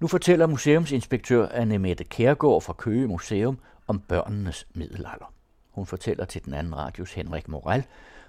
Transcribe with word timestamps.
Nu 0.00 0.06
fortæller 0.06 0.46
museumsinspektør 0.46 1.48
Annemette 1.48 2.04
Kærgaard 2.04 2.62
fra 2.62 2.72
Køge 2.72 3.08
Museum 3.08 3.58
om 3.86 4.00
børnenes 4.00 4.66
middelalder. 4.74 5.32
Hun 5.70 5.86
fortæller 5.86 6.24
til 6.24 6.44
den 6.44 6.54
anden 6.54 6.76
radios 6.76 7.12
Henrik 7.12 7.48
Moral 7.48 7.84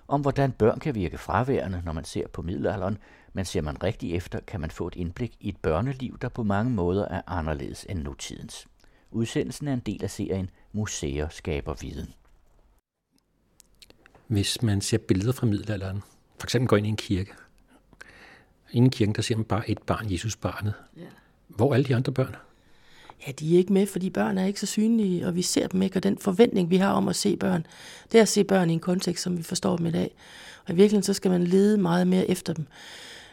om, 0.07 0.21
hvordan 0.21 0.52
børn 0.52 0.79
kan 0.79 0.96
virke 0.96 1.18
fraværende, 1.18 1.81
når 1.86 1.92
man 1.92 2.04
ser 2.04 2.28
på 2.28 2.42
middelalderen, 2.42 2.97
men 3.34 3.46
ser 3.46 3.62
man 3.62 3.84
rigtig 3.84 4.15
efter, 4.15 4.39
kan 4.39 4.62
man 4.62 4.71
få 4.71 4.88
et 4.88 4.96
indblik 4.96 5.38
i 5.39 5.49
et 5.49 5.57
børneliv, 5.57 6.18
der 6.21 6.29
på 6.29 6.44
mange 6.44 6.71
måder 6.71 7.08
er 7.08 7.22
anderledes 7.28 7.85
end 7.90 7.99
nutidens. 7.99 8.67
Udsendelsen 9.12 9.67
er 9.67 9.74
en 9.74 9.79
del 9.79 10.03
af 10.03 10.12
serien 10.12 10.49
Museer 10.72 11.29
skaber 11.29 11.74
viden. 11.74 12.13
Hvis 14.28 14.62
man 14.62 14.81
ser 14.81 14.97
billeder 14.97 15.33
fra 15.33 15.46
middelalderen, 15.47 16.03
for 16.40 16.45
eksempel 16.45 16.67
går 16.67 16.77
ind 16.77 16.85
i 16.85 16.90
en 16.90 16.98
kirke, 16.98 17.34
inde 18.72 18.88
i 18.88 18.90
kirken, 18.90 19.16
der 19.16 19.22
ser 19.22 19.35
man 19.35 19.45
bare 19.45 19.70
et 19.70 19.80
barn, 19.81 20.12
Jesus 20.12 20.35
barnet. 20.35 20.73
Ja. 20.98 21.02
Hvor 21.55 21.70
er 21.70 21.73
alle 21.73 21.86
de 21.86 21.95
andre 21.95 22.12
børn? 22.12 22.36
Ja, 23.28 23.32
de 23.32 23.54
er 23.54 23.58
ikke 23.58 23.73
med, 23.73 23.88
fordi 23.88 24.10
børn 24.10 24.38
er 24.38 24.46
ikke 24.46 24.60
så 24.60 24.66
synlige, 24.66 25.28
og 25.28 25.36
vi 25.36 25.41
ser 25.41 25.68
dem 25.68 25.82
ikke, 25.82 25.96
og 26.00 26.04
den 26.04 26.18
forventning, 26.18 26.70
vi 26.70 26.77
har 26.77 26.91
om 26.91 27.08
at 27.08 27.16
se 27.16 27.38
børn, 27.38 27.66
det 28.12 28.18
er 28.18 28.22
at 28.22 28.27
se 28.27 28.44
børn 28.44 28.70
i 28.70 28.74
en 28.74 28.80
kontekst, 28.80 29.24
som 29.24 29.38
vi 29.38 29.44
forstår 29.44 29.77
dem 29.77 29.86
i 29.86 29.91
dag. 29.91 30.12
Og 30.66 30.74
i 30.74 30.76
virkeligheden, 30.76 31.04
så 31.04 31.14
skal 31.14 31.32
man 31.32 31.44
lede 31.44 31.77
meget 31.77 32.08
mere 32.08 32.30
efter 32.30 32.54
dem. 32.54 32.66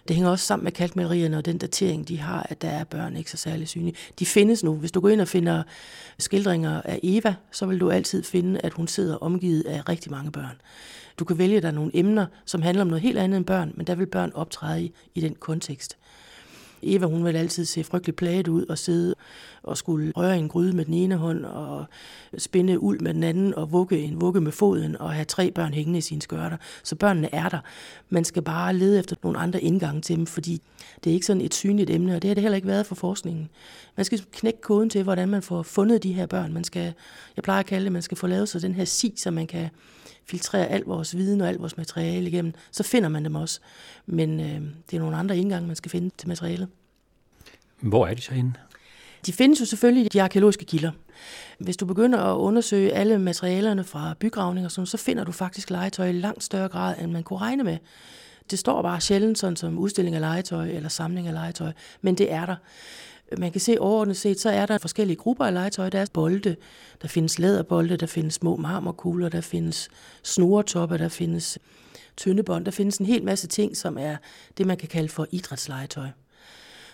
Det 0.09 0.17
hænger 0.17 0.31
også 0.31 0.47
sammen 0.47 0.65
med 0.65 0.73
kalkmalerierne 0.73 1.37
og 1.37 1.45
den 1.45 1.59
datering, 1.59 2.09
de 2.09 2.19
har, 2.19 2.47
at 2.51 2.63
der 2.63 2.69
er 2.69 2.85
børn 2.85 3.17
ikke 3.17 3.31
så 3.31 3.37
særlig 3.37 3.69
synlige. 3.69 3.95
De 4.19 4.27
findes 4.27 4.65
nu. 4.65 4.75
Hvis 4.75 4.93
du 4.93 5.01
går 5.01 5.09
ind 5.09 5.21
og 5.21 5.29
finder 5.29 5.63
skildringer 6.19 6.83
af 6.83 7.01
Eva, 7.03 7.35
så 7.51 7.67
vil 7.67 7.81
du 7.81 7.91
altid 7.91 8.23
finde, 8.23 8.61
at 8.61 8.73
hun 8.73 8.89
sidder 8.89 9.17
omgivet 9.17 9.67
af 9.67 9.89
rigtig 9.89 10.11
mange 10.11 10.33
børn. 10.33 10.61
Du 11.19 11.25
kan 11.25 11.39
vælge 11.39 11.61
dig 11.61 11.73
nogle 11.73 11.91
emner, 11.95 12.27
som 12.45 12.63
handler 12.63 12.83
om 12.83 12.89
noget 12.89 13.03
helt 13.03 13.19
andet 13.19 13.37
end 13.37 13.47
børn, 13.47 13.73
men 13.75 13.87
der 13.87 13.95
vil 13.95 14.07
børn 14.07 14.33
optræde 14.35 14.83
i, 14.83 14.93
i 15.15 15.21
den 15.21 15.35
kontekst. 15.35 15.97
Eva, 16.83 17.07
hun 17.07 17.25
vil 17.25 17.37
altid 17.37 17.65
se 17.65 17.85
frygtelig 17.85 18.17
plaget 18.17 18.49
ud 18.49 18.67
og 18.67 18.79
sidde 18.79 19.15
og 19.63 19.77
skulle 19.77 20.13
røre 20.17 20.39
en 20.39 20.49
gryde 20.49 20.77
med 20.77 20.85
den 20.85 20.95
ene 20.95 21.17
hånd 21.17 21.45
og 21.45 21.85
spinde 22.39 22.81
uld 22.81 23.01
med 23.01 23.15
den 23.15 23.23
anden 23.23 23.55
og 23.55 23.73
vugge 23.73 23.99
en 23.99 24.21
vugge 24.21 24.41
med 24.41 24.53
foden 24.53 24.97
og 25.01 25.13
have 25.13 25.25
tre 25.25 25.51
børn 25.51 25.75
hængende 25.75 25.99
i 25.99 26.03
sine 26.03 26.23
skørter. 26.23 26.57
Så 26.83 26.97
børnene 26.97 27.35
er 27.35 27.49
der. 27.49 27.59
Man 28.09 28.25
skal 28.25 28.43
bare 28.43 28.75
lede 28.75 28.99
efter 28.99 29.17
nogle 29.23 29.39
andre 29.39 29.61
indgange 29.61 30.01
til 30.01 30.17
dem, 30.17 30.27
fordi 30.27 30.63
det 31.05 31.11
er 31.11 31.15
ikke 31.15 31.27
sådan 31.27 31.43
et 31.43 31.55
synligt 31.55 31.91
emne, 31.91 32.17
og 32.17 32.23
det 32.23 32.29
har 32.29 32.35
det 32.35 32.43
heller 32.43 32.57
ikke 32.57 32.69
været 32.69 32.87
for 32.87 32.95
forskningen. 32.95 33.49
Man 33.97 34.05
skal 34.05 34.23
knække 34.33 34.61
koden 34.61 34.91
til, 34.91 35.03
hvordan 35.03 35.29
man 35.29 35.43
får 35.43 35.63
fundet 35.63 36.03
de 36.03 36.13
her 36.13 36.27
børn. 36.27 36.53
Man 36.53 36.65
skal, 36.65 36.93
jeg 37.37 37.43
plejer 37.43 37.61
at 37.61 37.67
kalde 37.67 37.85
det, 37.85 37.93
man 37.93 38.03
skal 38.03 38.17
få 38.17 38.27
lavet 38.27 38.49
sig 38.49 38.63
den 38.63 38.75
her 38.75 38.85
si, 38.85 39.15
så 39.17 39.31
man 39.31 39.47
kan 39.47 39.69
filtrere 40.29 40.67
al 40.67 40.83
vores 40.87 41.17
viden 41.17 41.41
og 41.41 41.49
al 41.49 41.57
vores 41.57 41.77
materiale 41.77 42.29
igennem, 42.29 42.55
så 42.71 42.83
finder 42.83 43.09
man 43.09 43.25
dem 43.25 43.35
også. 43.35 43.61
Men 44.07 44.41
øh, 44.41 44.61
det 44.91 44.97
er 44.97 45.01
nogle 45.01 45.17
andre 45.17 45.37
indgange, 45.37 45.67
man 45.67 45.77
skal 45.77 45.91
finde 45.91 46.11
til 46.19 46.29
materialet. 46.29 46.69
Hvor 47.81 48.07
er 48.07 48.15
de 48.15 48.23
så 48.23 48.35
henne? 48.35 48.55
De 49.27 49.33
findes 49.33 49.61
jo 49.61 49.65
selvfølgelig 49.65 50.05
i 50.05 50.09
de 50.09 50.23
arkeologiske 50.23 50.65
kilder. 50.65 50.91
Hvis 51.59 51.77
du 51.77 51.87
begynder 51.87 52.19
at 52.19 52.37
undersøge 52.37 52.93
alle 52.93 53.19
materialerne 53.19 53.85
fra 53.85 54.15
bygravninger, 54.21 54.69
så 54.69 54.97
finder 54.97 55.25
du 55.25 55.33
faktisk 55.33 55.71
legetøj 55.71 56.09
i 56.09 56.13
langt 56.13 56.45
større 56.45 56.69
grad, 56.69 56.95
end 57.01 57.13
man 57.13 57.23
kunne 57.23 57.39
regne 57.39 57.65
med. 57.65 57.79
Det 58.51 58.59
står 58.59 58.83
bare 58.83 59.01
sjældent 59.01 59.39
sådan 59.39 59.57
som 59.57 59.79
udstilling 59.79 60.17
af 60.17 60.21
legetøj 60.21 60.69
eller 60.69 60.89
samling 60.89 61.27
af 61.27 61.35
legetøj, 61.35 61.73
men 62.01 62.15
det 62.15 62.33
er 62.33 62.47
der. 62.47 62.57
Man 63.37 63.53
kan 63.53 63.61
se 63.61 63.81
overordnet 63.81 64.17
set, 64.17 64.41
så 64.41 64.51
er 64.51 64.67
der 64.67 64.79
forskellige 64.79 65.17
grupper 65.17 65.45
af 65.45 65.55
legetøj. 65.55 65.89
Der 65.89 66.01
er 66.01 66.07
bolde, 66.13 66.57
der 67.03 67.09
findes 67.09 67.39
læderbolde, 67.39 67.97
der 67.97 68.07
findes 68.07 68.35
små 68.35 68.57
marmorkugler, 68.57 69.29
der 69.29 69.41
findes 69.41 69.89
snoretoppe, 70.23 70.99
der 70.99 71.09
findes 71.09 71.59
tyndebånd, 72.17 72.65
der 72.65 72.71
findes 72.71 72.97
en 72.97 73.07
hel 73.07 73.25
masse 73.25 73.47
ting, 73.47 73.77
som 73.77 73.99
er 73.99 74.17
det, 74.59 74.67
man 74.67 74.77
kan 74.77 74.89
kalde 74.89 75.09
for 75.09 75.27
idrætslegetøj. 75.31 76.09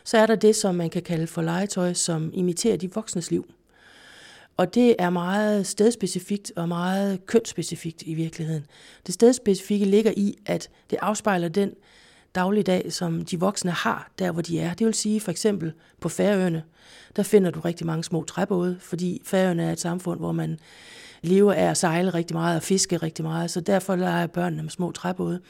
Så 0.05 0.19
er 0.19 0.27
der 0.27 0.35
det, 0.35 0.57
som 0.57 0.75
man 0.75 0.91
kan 0.91 1.03
kalde 1.03 1.27
for 1.27 1.43
legetøj, 1.43 1.93
som 1.93 2.31
imiterer 2.35 2.77
de 2.77 2.93
voksnes 2.95 3.31
liv. 3.31 3.55
Og 4.57 4.75
det 4.75 4.97
er 4.99 5.11
meget 5.11 5.67
stedspecifikt 5.67 6.53
og 6.57 6.69
meget 6.69 7.27
kønsspecifikt 7.27 8.03
i 8.03 8.15
virkeligheden. 8.15 8.67
Det 9.07 9.15
stedspecifikke 9.15 9.85
ligger 9.85 10.13
i, 10.17 10.39
at 10.47 10.69
det 10.91 10.99
afspejler 11.03 11.49
den 11.49 11.75
dagligdag, 12.35 12.93
som 12.93 13.25
de 13.25 13.41
voksne 13.41 13.71
har, 13.71 14.11
der 14.19 14.33
hvor 14.33 14.43
de 14.43 14.61
er. 14.61 14.75
Det 14.75 14.87
vil 14.87 14.95
sige 14.95 15.21
for 15.21 15.31
eksempel 15.31 15.73
på 16.01 16.09
Færøerne, 16.09 16.63
der 17.17 17.23
finder 17.23 17.51
du 17.51 17.61
rigtig 17.61 17.87
mange 17.87 18.05
små 18.05 18.25
træbåde, 18.25 18.79
fordi 18.81 19.23
Færøerne 19.25 19.63
er 19.63 19.73
et 19.73 19.81
samfund, 19.81 20.21
hvor 20.21 20.33
man 20.33 20.59
lever 21.23 21.53
af 21.53 21.71
at 21.71 21.77
sejle 21.77 22.11
rigtig 22.11 22.37
meget 22.37 22.57
og 22.57 22.63
fiske 22.63 22.97
rigtig 22.97 23.25
meget, 23.25 23.51
så 23.51 23.61
derfor 23.61 23.97
leger 23.97 24.27
børnene 24.27 24.63
med 24.63 24.71
små 24.71 24.93
træbåde. 24.93 25.41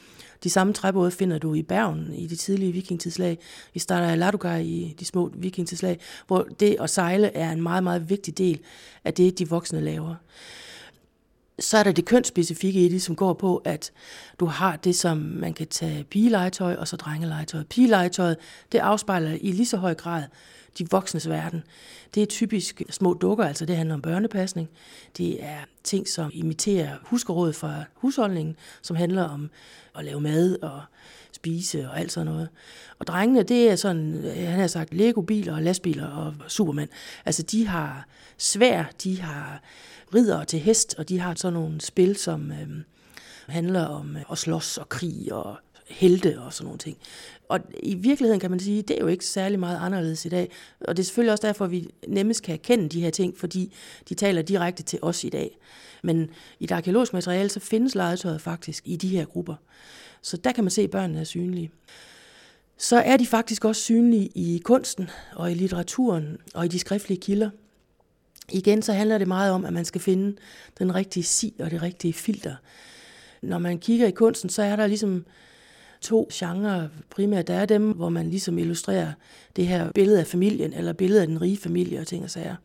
De 0.43 0.49
samme 0.49 0.73
træbåde 0.73 1.11
finder 1.11 1.37
du 1.37 1.53
i 1.53 1.63
Bergen 1.63 2.13
i 2.13 2.27
de 2.27 2.35
tidlige 2.35 2.71
vikingtidslag. 2.71 3.37
Vi 3.73 3.79
starter 3.79 4.13
i 4.13 4.15
Ladoga 4.15 4.55
i 4.55 4.95
de 4.99 5.05
små 5.05 5.31
vikingtidslag, 5.33 5.99
hvor 6.27 6.47
det 6.59 6.77
at 6.79 6.89
sejle 6.89 7.35
er 7.35 7.51
en 7.51 7.61
meget, 7.61 7.83
meget 7.83 8.09
vigtig 8.09 8.37
del 8.37 8.59
af 9.03 9.13
det, 9.13 9.39
de 9.39 9.49
voksne 9.49 9.81
laver 9.81 10.15
så 11.59 11.77
er 11.77 11.83
der 11.83 11.91
det 11.91 12.05
kønsspecifikke 12.05 12.85
i 12.85 12.89
det, 12.89 13.01
som 13.01 13.15
går 13.15 13.33
på, 13.33 13.57
at 13.57 13.91
du 14.39 14.45
har 14.45 14.75
det, 14.75 14.95
som 14.95 15.17
man 15.17 15.53
kan 15.53 15.67
tage 15.67 16.03
pigelegetøj 16.03 16.75
og 16.75 16.87
så 16.87 16.95
drengelegetøj. 16.95 17.63
Pigelegetøjet, 17.63 18.37
det 18.71 18.79
afspejler 18.79 19.37
i 19.41 19.51
lige 19.51 19.65
så 19.65 19.77
høj 19.77 19.93
grad 19.93 20.23
de 20.77 20.89
voksnes 20.91 21.29
verden. 21.29 21.63
Det 22.15 22.23
er 22.23 22.27
typisk 22.27 22.81
små 22.89 23.13
dukker, 23.13 23.45
altså 23.45 23.65
det 23.65 23.77
handler 23.77 23.95
om 23.95 24.01
børnepasning. 24.01 24.69
Det 25.17 25.43
er 25.43 25.57
ting, 25.83 26.07
som 26.07 26.31
imiterer 26.33 26.97
huskeråd 27.03 27.53
fra 27.53 27.83
husholdningen, 27.93 28.55
som 28.81 28.95
handler 28.95 29.23
om 29.23 29.49
at 29.95 30.05
lave 30.05 30.21
mad 30.21 30.57
og 30.61 30.81
spise 31.31 31.89
og 31.89 31.99
alt 31.99 32.11
sådan 32.11 32.27
noget. 32.27 32.49
Og 32.99 33.07
drengene, 33.07 33.43
det 33.43 33.69
er 33.69 33.75
sådan, 33.75 34.31
han 34.35 34.59
har 34.59 34.67
sagt, 34.67 34.93
Lego-biler 34.93 35.53
og 35.53 35.61
lastbiler 35.61 36.07
og 36.07 36.33
supermænd. 36.47 36.89
Altså 37.25 37.43
de 37.43 37.67
har 37.67 38.07
svær, 38.37 38.83
de 39.03 39.21
har 39.21 39.61
ridder 40.15 40.43
til 40.43 40.59
hest, 40.59 40.95
og 40.97 41.09
de 41.09 41.19
har 41.19 41.33
sådan 41.35 41.53
nogle 41.53 41.81
spil, 41.81 42.15
som 42.15 42.51
øh, 42.51 42.67
handler 43.47 43.85
om 43.85 44.17
øh, 44.17 44.23
at 44.31 44.37
slås 44.37 44.77
og 44.77 44.89
krig 44.89 45.33
og 45.33 45.55
helte 45.87 46.41
og 46.41 46.53
sådan 46.53 46.65
nogle 46.65 46.79
ting. 46.79 46.97
Og 47.49 47.59
i 47.83 47.95
virkeligheden 47.95 48.39
kan 48.39 48.51
man 48.51 48.59
sige, 48.59 48.81
det 48.81 48.95
er 48.95 49.01
jo 49.01 49.07
ikke 49.07 49.25
særlig 49.25 49.59
meget 49.59 49.79
anderledes 49.81 50.25
i 50.25 50.29
dag. 50.29 50.51
Og 50.81 50.97
det 50.97 51.03
er 51.03 51.05
selvfølgelig 51.05 51.31
også 51.31 51.47
derfor, 51.47 51.65
at 51.65 51.71
vi 51.71 51.89
nemmest 52.07 52.43
kan 52.43 52.53
erkende 52.53 52.89
de 52.89 53.01
her 53.01 53.09
ting, 53.09 53.37
fordi 53.37 53.73
de 54.09 54.13
taler 54.13 54.41
direkte 54.41 54.83
til 54.83 54.99
os 55.01 55.23
i 55.23 55.29
dag. 55.29 55.57
Men 56.03 56.29
i 56.59 56.65
det 56.65 56.75
arkeologiske 56.75 57.15
materiale, 57.15 57.49
så 57.49 57.59
findes 57.59 57.95
legetøjet 57.95 58.41
faktisk 58.41 58.83
i 58.87 58.95
de 58.95 59.07
her 59.07 59.25
grupper. 59.25 59.55
Så 60.21 60.37
der 60.37 60.51
kan 60.51 60.63
man 60.63 60.71
se, 60.71 60.81
at 60.81 60.91
børnene 60.91 61.19
er 61.19 61.23
synlige. 61.23 61.71
Så 62.77 62.97
er 62.97 63.17
de 63.17 63.25
faktisk 63.25 63.65
også 63.65 63.81
synlige 63.81 64.29
i 64.35 64.61
kunsten 64.63 65.09
og 65.35 65.51
i 65.51 65.53
litteraturen 65.53 66.37
og 66.53 66.65
i 66.65 66.67
de 66.67 66.79
skriftlige 66.79 67.21
kilder. 67.21 67.49
Igen 68.51 68.81
så 68.81 68.93
handler 68.93 69.17
det 69.17 69.27
meget 69.27 69.51
om, 69.51 69.65
at 69.65 69.73
man 69.73 69.85
skal 69.85 70.01
finde 70.01 70.35
den 70.79 70.95
rigtige 70.95 71.23
si 71.23 71.53
og 71.59 71.71
det 71.71 71.81
rigtige 71.81 72.13
filter. 72.13 72.55
Når 73.41 73.57
man 73.57 73.79
kigger 73.79 74.07
i 74.07 74.11
kunsten, 74.11 74.49
så 74.49 74.63
er 74.63 74.75
der 74.75 74.87
ligesom 74.87 75.25
to 76.01 76.29
genrer 76.33 76.87
primært. 77.09 77.47
Der 77.47 77.53
er 77.53 77.65
dem, 77.65 77.91
hvor 77.91 78.09
man 78.09 78.29
ligesom 78.29 78.57
illustrerer 78.57 79.11
det 79.55 79.67
her 79.67 79.91
billede 79.91 80.19
af 80.19 80.27
familien, 80.27 80.73
eller 80.73 80.93
billede 80.93 81.21
af 81.21 81.27
den 81.27 81.41
rige 81.41 81.57
familie 81.57 81.99
og 81.99 82.07
ting 82.07 82.23
og 82.23 82.29
sager. 82.29 82.55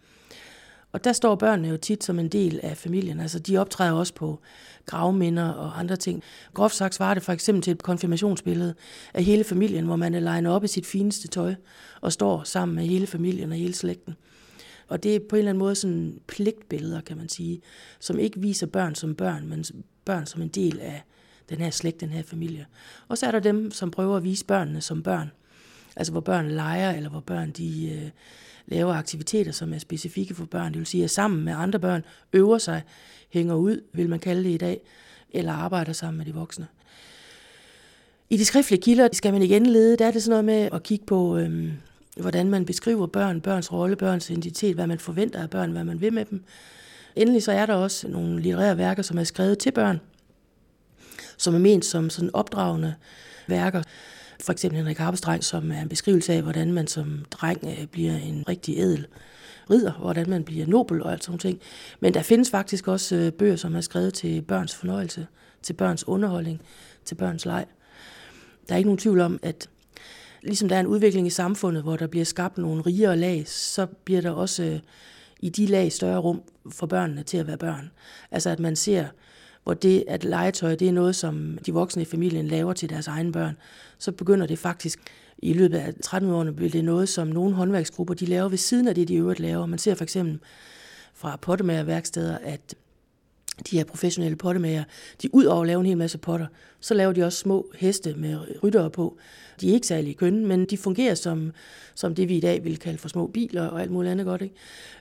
Og 0.92 1.04
der 1.04 1.12
står 1.12 1.34
børnene 1.34 1.68
jo 1.68 1.76
tit 1.76 2.04
som 2.04 2.18
en 2.18 2.28
del 2.28 2.60
af 2.62 2.76
familien. 2.76 3.20
Altså 3.20 3.38
de 3.38 3.58
optræder 3.58 3.92
også 3.92 4.14
på 4.14 4.40
gravminder 4.86 5.48
og 5.48 5.78
andre 5.78 5.96
ting. 5.96 6.22
Groft 6.54 6.74
sagt 6.74 6.94
svarer 6.94 7.14
det 7.14 7.22
for 7.22 7.32
eksempel 7.32 7.62
til 7.62 7.70
et 7.70 7.82
konfirmationsbillede 7.82 8.74
af 9.14 9.24
hele 9.24 9.44
familien, 9.44 9.84
hvor 9.84 9.96
man 9.96 10.14
er 10.14 10.20
legnet 10.20 10.52
op 10.52 10.64
i 10.64 10.68
sit 10.68 10.86
fineste 10.86 11.28
tøj 11.28 11.54
og 12.00 12.12
står 12.12 12.42
sammen 12.42 12.76
med 12.76 12.84
hele 12.84 13.06
familien 13.06 13.50
og 13.50 13.58
hele 13.58 13.74
slægten. 13.74 14.16
Og 14.90 15.02
det 15.02 15.16
er 15.16 15.20
på 15.28 15.36
en 15.36 15.38
eller 15.38 15.50
anden 15.50 15.58
måde 15.58 15.74
sådan 15.74 16.20
pligtbilleder, 16.26 17.00
kan 17.00 17.16
man 17.16 17.28
sige, 17.28 17.60
som 18.00 18.18
ikke 18.18 18.40
viser 18.40 18.66
børn 18.66 18.94
som 18.94 19.14
børn, 19.14 19.46
men 19.46 19.64
børn 20.04 20.26
som 20.26 20.42
en 20.42 20.48
del 20.48 20.80
af 20.80 21.02
den 21.48 21.58
her 21.58 21.70
slægt, 21.70 22.00
den 22.00 22.08
her 22.08 22.22
familie. 22.22 22.66
Og 23.08 23.18
så 23.18 23.26
er 23.26 23.30
der 23.30 23.40
dem, 23.40 23.70
som 23.70 23.90
prøver 23.90 24.16
at 24.16 24.24
vise 24.24 24.44
børnene 24.44 24.80
som 24.80 25.02
børn. 25.02 25.30
Altså 25.96 26.12
hvor 26.12 26.20
børn 26.20 26.50
leger, 26.50 26.92
eller 26.92 27.10
hvor 27.10 27.20
børn 27.20 27.50
de 27.50 27.90
øh, 27.92 28.10
laver 28.66 28.94
aktiviteter, 28.94 29.52
som 29.52 29.72
er 29.72 29.78
specifikke 29.78 30.34
for 30.34 30.44
børn. 30.44 30.72
Det 30.72 30.78
vil 30.78 30.86
sige, 30.86 31.04
at 31.04 31.10
sammen 31.10 31.44
med 31.44 31.52
andre 31.56 31.78
børn 31.78 32.04
øver 32.32 32.58
sig, 32.58 32.82
hænger 33.28 33.54
ud, 33.54 33.80
vil 33.92 34.08
man 34.08 34.18
kalde 34.18 34.44
det 34.44 34.50
i 34.50 34.56
dag, 34.56 34.80
eller 35.30 35.52
arbejder 35.52 35.92
sammen 35.92 36.18
med 36.18 36.26
de 36.26 36.34
voksne. 36.34 36.66
I 38.30 38.36
de 38.36 38.44
skriftlige 38.44 38.82
kilder 38.82 39.08
skal 39.12 39.32
man 39.32 39.42
igen 39.42 39.66
lede, 39.66 39.96
der 39.96 40.06
er 40.06 40.10
det 40.10 40.22
sådan 40.22 40.30
noget 40.30 40.44
med 40.44 40.76
at 40.76 40.82
kigge 40.82 41.06
på, 41.06 41.36
øhm, 41.36 41.72
hvordan 42.16 42.50
man 42.50 42.66
beskriver 42.66 43.06
børn, 43.06 43.40
børns 43.40 43.72
rolle, 43.72 43.96
børns 43.96 44.30
identitet, 44.30 44.74
hvad 44.74 44.86
man 44.86 44.98
forventer 44.98 45.42
af 45.42 45.50
børn, 45.50 45.72
hvad 45.72 45.84
man 45.84 46.00
vil 46.00 46.12
med 46.12 46.24
dem. 46.24 46.44
Endelig 47.16 47.42
så 47.42 47.52
er 47.52 47.66
der 47.66 47.74
også 47.74 48.08
nogle 48.08 48.40
litterære 48.40 48.78
værker, 48.78 49.02
som 49.02 49.18
er 49.18 49.24
skrevet 49.24 49.58
til 49.58 49.72
børn, 49.72 50.00
som 51.36 51.54
er 51.54 51.58
ment 51.58 51.84
som 51.84 52.10
sådan 52.10 52.30
opdragende 52.32 52.94
værker. 53.46 53.82
For 54.40 54.52
eksempel 54.52 54.76
Henrik 54.76 54.98
Harpestreng, 54.98 55.44
som 55.44 55.72
er 55.72 55.80
en 55.80 55.88
beskrivelse 55.88 56.32
af, 56.32 56.42
hvordan 56.42 56.72
man 56.72 56.86
som 56.86 57.24
dreng 57.30 57.58
øh, 57.64 57.86
bliver 57.86 58.16
en 58.16 58.44
rigtig 58.48 58.78
edel 58.78 59.06
ridder, 59.70 59.92
hvordan 59.92 60.30
man 60.30 60.44
bliver 60.44 60.66
nobel 60.66 61.02
og 61.02 61.12
alt 61.12 61.24
sådan 61.24 61.38
ting. 61.38 61.60
Men 62.00 62.14
der 62.14 62.22
findes 62.22 62.50
faktisk 62.50 62.88
også 62.88 63.16
øh, 63.16 63.32
bøger, 63.32 63.56
som 63.56 63.76
er 63.76 63.80
skrevet 63.80 64.14
til 64.14 64.42
børns 64.42 64.74
fornøjelse, 64.74 65.26
til 65.62 65.72
børns 65.72 66.08
underholdning, 66.08 66.60
til 67.04 67.14
børns 67.14 67.44
leg. 67.44 67.66
Der 68.68 68.74
er 68.74 68.76
ikke 68.76 68.88
nogen 68.88 68.98
tvivl 68.98 69.20
om, 69.20 69.40
at 69.42 69.68
ligesom 70.42 70.68
der 70.68 70.76
er 70.76 70.80
en 70.80 70.86
udvikling 70.86 71.26
i 71.26 71.30
samfundet, 71.30 71.82
hvor 71.82 71.96
der 71.96 72.06
bliver 72.06 72.24
skabt 72.24 72.58
nogle 72.58 72.82
rigere 72.82 73.16
lag, 73.16 73.48
så 73.48 73.86
bliver 73.86 74.20
der 74.20 74.30
også 74.30 74.62
øh, 74.62 74.78
i 75.40 75.48
de 75.48 75.66
lag 75.66 75.92
større 75.92 76.18
rum 76.18 76.42
for 76.70 76.86
børnene 76.86 77.22
til 77.22 77.36
at 77.36 77.46
være 77.46 77.58
børn. 77.58 77.90
Altså 78.30 78.50
at 78.50 78.60
man 78.60 78.76
ser, 78.76 79.06
hvor 79.64 79.74
det 79.74 80.04
at 80.08 80.24
legetøj, 80.24 80.74
det 80.74 80.88
er 80.88 80.92
noget, 80.92 81.16
som 81.16 81.58
de 81.66 81.72
voksne 81.72 82.02
i 82.02 82.04
familien 82.04 82.46
laver 82.46 82.72
til 82.72 82.90
deres 82.90 83.06
egne 83.06 83.32
børn, 83.32 83.56
så 83.98 84.12
begynder 84.12 84.46
det 84.46 84.58
faktisk 84.58 85.00
i 85.38 85.52
løbet 85.52 85.78
af 85.78 85.92
13-årene 86.06 86.52
bliver 86.52 86.70
det 86.70 86.84
noget, 86.84 87.08
som 87.08 87.28
nogle 87.28 87.54
håndværksgrupper 87.54 88.14
de 88.14 88.26
laver 88.26 88.48
ved 88.48 88.58
siden 88.58 88.88
af 88.88 88.94
det, 88.94 89.08
de 89.08 89.14
øvrigt 89.14 89.40
laver. 89.40 89.66
Man 89.66 89.78
ser 89.78 89.94
for 89.94 90.04
eksempel 90.04 90.38
fra 91.14 91.36
pottemagerværksteder, 91.36 92.38
at 92.38 92.74
de 93.70 93.76
her 93.76 93.84
professionelle 93.84 94.36
pottemager, 94.36 94.84
de 95.22 95.34
ud 95.34 95.44
over 95.44 95.60
at 95.60 95.66
lave 95.66 95.80
en 95.80 95.86
hel 95.86 95.96
masse 95.96 96.18
potter, 96.18 96.46
så 96.80 96.94
laver 96.94 97.12
de 97.12 97.24
også 97.24 97.38
små 97.38 97.72
heste 97.74 98.14
med 98.14 98.38
ryttere 98.62 98.90
på. 98.90 99.16
De 99.60 99.70
er 99.70 99.74
ikke 99.74 99.86
særlig 99.86 100.16
kønne, 100.16 100.46
men 100.46 100.64
de 100.64 100.78
fungerer 100.78 101.14
som, 101.14 101.52
som 101.94 102.14
det, 102.14 102.28
vi 102.28 102.36
i 102.36 102.40
dag 102.40 102.64
vil 102.64 102.78
kalde 102.78 102.98
for 102.98 103.08
små 103.08 103.26
biler 103.26 103.66
og 103.66 103.82
alt 103.82 103.90
muligt 103.90 104.12
andet 104.12 104.26
godt. 104.26 104.42
Ikke? 104.42 104.54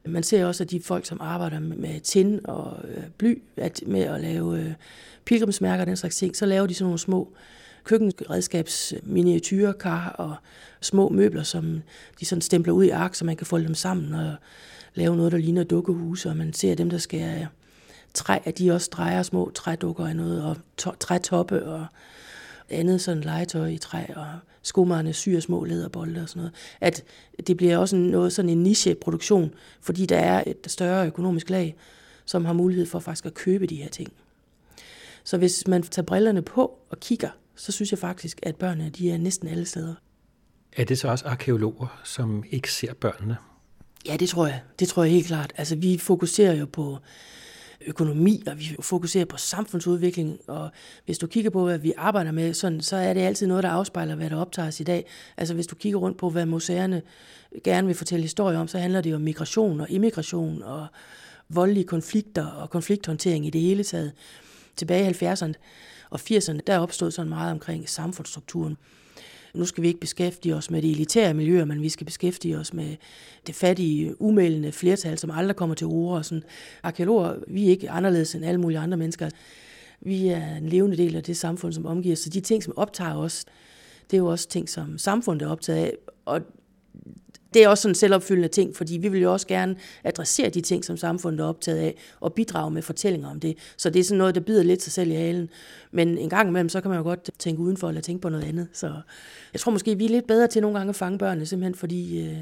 Man 0.06 0.24
ser 0.24 0.46
også, 0.46 0.64
at 0.64 0.72
de 0.72 0.82
folk, 0.82 1.06
som 1.06 1.18
arbejder 1.22 1.60
med 1.60 2.00
tin 2.00 2.40
og 2.44 2.78
øh, 2.88 3.04
bly, 3.18 3.42
at 3.58 3.84
med 3.88 4.02
at 4.02 4.22
lave 4.22 4.60
øh, 4.60 4.72
pilgrimsmærker 5.26 5.82
og 5.82 5.88
den 5.88 5.98
slags 5.98 6.18
ting, 6.18 6.36
så 6.36 6.46
laver 6.46 6.68
de 6.68 6.74
sådan 6.74 6.86
nogle 6.86 7.00
små 7.00 7.34
køkkenredskabsminiatyrkar 7.84 10.10
og 10.10 10.36
små 10.82 11.10
møbler, 11.10 11.44
som 11.44 11.82
de 12.20 12.26
sådan 12.26 12.42
stempler 12.42 12.74
ud 12.74 12.84
i 12.84 12.90
ark, 12.90 13.16
så 13.16 13.26
man 13.26 13.36
kan 13.36 13.48
folde 13.48 13.66
dem 13.66 13.76
sammen 13.76 14.14
og 14.14 14.36
lave 14.94 15.16
noget, 15.16 15.32
der 15.32 15.38
ligner 15.38 15.64
dukkehuse, 15.64 16.30
og 16.30 16.38
man 16.38 16.54
ser 16.54 16.76
dem, 16.76 16.90
der 16.90 16.98
skal 16.98 17.42
øh, 17.42 17.46
træ, 18.14 18.40
at 18.46 18.58
de 18.58 18.72
også 18.72 18.90
drejer 18.92 19.24
små 19.24 19.52
trædukker 19.56 20.06
af 20.06 20.16
noget, 20.16 20.44
og 20.44 20.58
to, 20.78 20.92
trætoppe 21.00 21.66
og 21.66 21.86
andet 22.70 23.02
sådan 23.02 23.24
legetøj 23.24 23.68
i 23.68 23.78
træ, 23.78 24.04
og 24.16 24.28
skomarerne 24.62 25.14
syr 25.14 25.40
små 25.40 25.64
lederbolde 25.64 26.22
og 26.22 26.30
sådan 26.30 26.40
noget. 26.40 26.54
At 26.82 27.04
det 27.48 27.58
bliver 27.58 27.78
også 27.78 27.96
noget 27.96 28.34
sådan 28.34 28.50
en 28.50 28.64
niche-produktion, 28.64 29.54
fordi 29.82 30.06
der 30.06 30.18
er 30.18 30.44
et 30.48 30.58
større 30.68 31.08
økonomisk 31.08 31.50
lag, 31.50 31.76
som 32.26 32.46
har 32.46 32.54
mulighed 32.54 32.86
for 32.86 33.00
faktisk 33.00 33.26
at 33.26 33.34
købe 33.34 33.66
de 33.66 33.76
her 33.76 33.90
ting. 33.90 34.14
Så 35.24 35.38
hvis 35.38 35.68
man 35.68 35.84
tager 35.84 36.06
brillerne 36.06 36.42
på 36.42 36.80
og 36.90 37.00
kigger, 37.00 37.30
så 37.56 37.72
synes 37.72 37.92
jeg 37.92 38.00
faktisk, 38.00 38.40
at 38.44 38.56
børnene 38.56 38.90
de 38.90 39.12
er 39.12 39.18
næsten 39.18 39.48
alle 39.48 39.66
steder. 39.66 39.94
Er 40.78 40.86
det 40.86 41.00
så 41.00 41.08
også 41.08 41.26
arkeologer, 41.26 42.02
som 42.04 42.44
ikke 42.50 42.72
ser 42.72 42.94
børnene? 42.94 43.38
Ja, 44.06 44.18
det 44.18 44.30
tror 44.30 44.48
jeg. 44.48 44.62
Det 44.80 44.88
tror 44.88 45.04
jeg 45.04 45.12
helt 45.12 45.28
klart. 45.28 45.54
Altså, 45.58 45.76
vi 45.76 45.98
fokuserer 45.98 46.54
jo 46.54 46.66
på 46.66 46.98
økonomi, 47.88 48.44
og 48.48 48.60
vi 48.60 48.76
fokuserer 48.80 49.26
på 49.26 49.38
samfundsudvikling, 49.38 50.40
og 50.48 50.70
hvis 51.06 51.18
du 51.18 51.28
kigger 51.28 51.50
på, 51.50 51.66
hvad 51.66 51.78
vi 51.78 51.94
arbejder 51.98 52.32
med, 52.32 52.54
sådan, 52.54 52.82
så 52.82 52.96
er 52.96 53.14
det 53.14 53.22
altid 53.22 53.48
noget, 53.48 53.64
der 53.64 53.70
afspejler, 53.70 54.16
hvad 54.16 54.30
der 54.30 54.36
optages 54.36 54.80
i 54.80 54.84
dag. 54.84 55.06
Altså 55.38 55.54
hvis 55.54 55.68
du 55.68 55.76
kigger 55.76 56.00
rundt 56.00 56.18
på, 56.18 56.30
hvad 56.30 56.46
museerne 56.46 57.02
gerne 57.64 57.88
vil 57.88 57.96
fortælle 57.96 58.22
historier 58.22 58.60
om, 58.60 58.68
så 58.68 58.78
handler 58.78 59.02
det 59.02 59.16
om 59.16 59.22
migration 59.22 59.82
og 59.82 59.90
immigration 59.90 60.64
og 60.64 60.88
voldelige 61.50 61.84
konflikter 61.84 62.46
og 62.46 62.70
konflikthåndtering 62.70 63.46
i 63.46 63.50
det 63.50 63.62
hele 63.62 63.84
taget. 63.84 64.12
Tilbage 64.76 65.10
i 65.10 65.26
70'erne 65.26 65.54
og 66.10 66.20
80'erne, 66.32 66.60
der 66.68 66.80
opstod 66.80 67.12
sådan 67.12 67.30
meget 67.30 67.52
omkring 67.52 67.90
samfundsstrukturen. 67.90 68.78
Nu 69.54 69.66
skal 69.66 69.82
vi 69.82 69.88
ikke 69.88 70.00
beskæftige 70.00 70.56
os 70.56 70.72
med 70.72 70.82
de 70.82 70.92
elitære 70.92 71.34
miljøer, 71.34 71.66
men 71.66 71.82
vi 71.82 71.90
skal 71.90 72.06
beskæftige 72.06 72.58
os 72.58 72.74
med 72.74 72.96
det 73.48 73.56
fattige, 73.56 74.22
umældende 74.22 74.72
flertal, 74.72 75.18
som 75.18 75.32
aldrig 75.32 75.56
kommer 75.56 75.76
til 75.76 75.88
ord. 75.88 76.18
Og 76.18 76.26
sådan. 76.26 76.44
Arkeologer, 76.84 77.36
vi 77.48 77.66
er 77.66 77.70
ikke 77.70 77.90
anderledes 77.90 78.36
end 78.36 78.46
alle 78.46 78.62
mulige 78.62 78.80
andre 78.80 78.98
mennesker. 78.98 79.30
Vi 80.02 80.28
er 80.28 80.56
en 80.56 80.70
levende 80.70 80.98
del 80.98 81.16
af 81.16 81.24
det 81.24 81.38
samfund, 81.38 81.74
som 81.74 81.86
omgiver 81.86 82.14
os. 82.14 82.20
Så 82.20 82.30
de 82.30 82.42
ting, 82.42 82.64
som 82.64 82.74
optager 82.78 83.16
os, 83.16 83.46
det 84.12 84.18
er 84.18 84.22
jo 84.22 84.28
også 84.28 84.48
ting, 84.48 84.70
som 84.70 84.98
samfundet 84.98 85.46
er 85.46 85.50
optaget 85.50 85.86
af. 85.86 85.94
Og 86.26 86.42
det 87.54 87.64
er 87.64 87.68
også 87.68 87.82
sådan 87.82 87.92
en 87.92 87.96
selvopfyldende 87.96 88.48
ting, 88.48 88.76
fordi 88.76 88.98
vi 88.98 89.08
vil 89.08 89.22
jo 89.22 89.34
også 89.34 89.48
gerne 89.48 89.76
adressere 90.04 90.50
de 90.50 90.62
ting, 90.62 90.86
som 90.86 90.98
samfundet 90.98 91.40
er 91.40 91.46
optaget 91.46 91.78
af, 91.78 91.96
og 92.20 92.34
bidrage 92.34 92.72
med 92.72 92.82
fortællinger 92.82 93.30
om 93.30 93.40
det. 93.40 93.58
Så 93.78 93.90
det 93.90 94.00
er 94.00 94.04
sådan 94.04 94.18
noget, 94.18 94.36
der 94.36 94.42
bider 94.42 94.64
lidt 94.64 94.82
sig 94.82 94.94
selv 94.94 95.12
i 95.12 95.16
halen. 95.16 95.50
Men 95.92 96.18
en 96.18 96.30
gang 96.30 96.50
imellem, 96.50 96.70
så 96.70 96.82
kan 96.82 96.90
man 96.90 96.98
jo 96.98 97.04
godt 97.04 97.30
tænke 97.40 97.62
udenfor, 97.62 97.88
eller 97.88 98.02
tænke 98.02 98.22
på 98.22 98.30
noget 98.30 98.44
andet. 98.44 98.68
Så 98.74 98.94
jeg 99.54 99.60
tror 99.60 99.72
måske, 99.72 99.98
vi 99.98 100.06
er 100.06 100.10
lidt 100.10 100.28
bedre 100.28 100.48
til 100.48 100.62
nogle 100.62 100.78
gange 100.78 100.90
at 100.90 100.96
fange 100.96 101.18
børnene, 101.18 101.46
simpelthen 101.46 101.76
fordi 101.76 102.22
øh, 102.22 102.38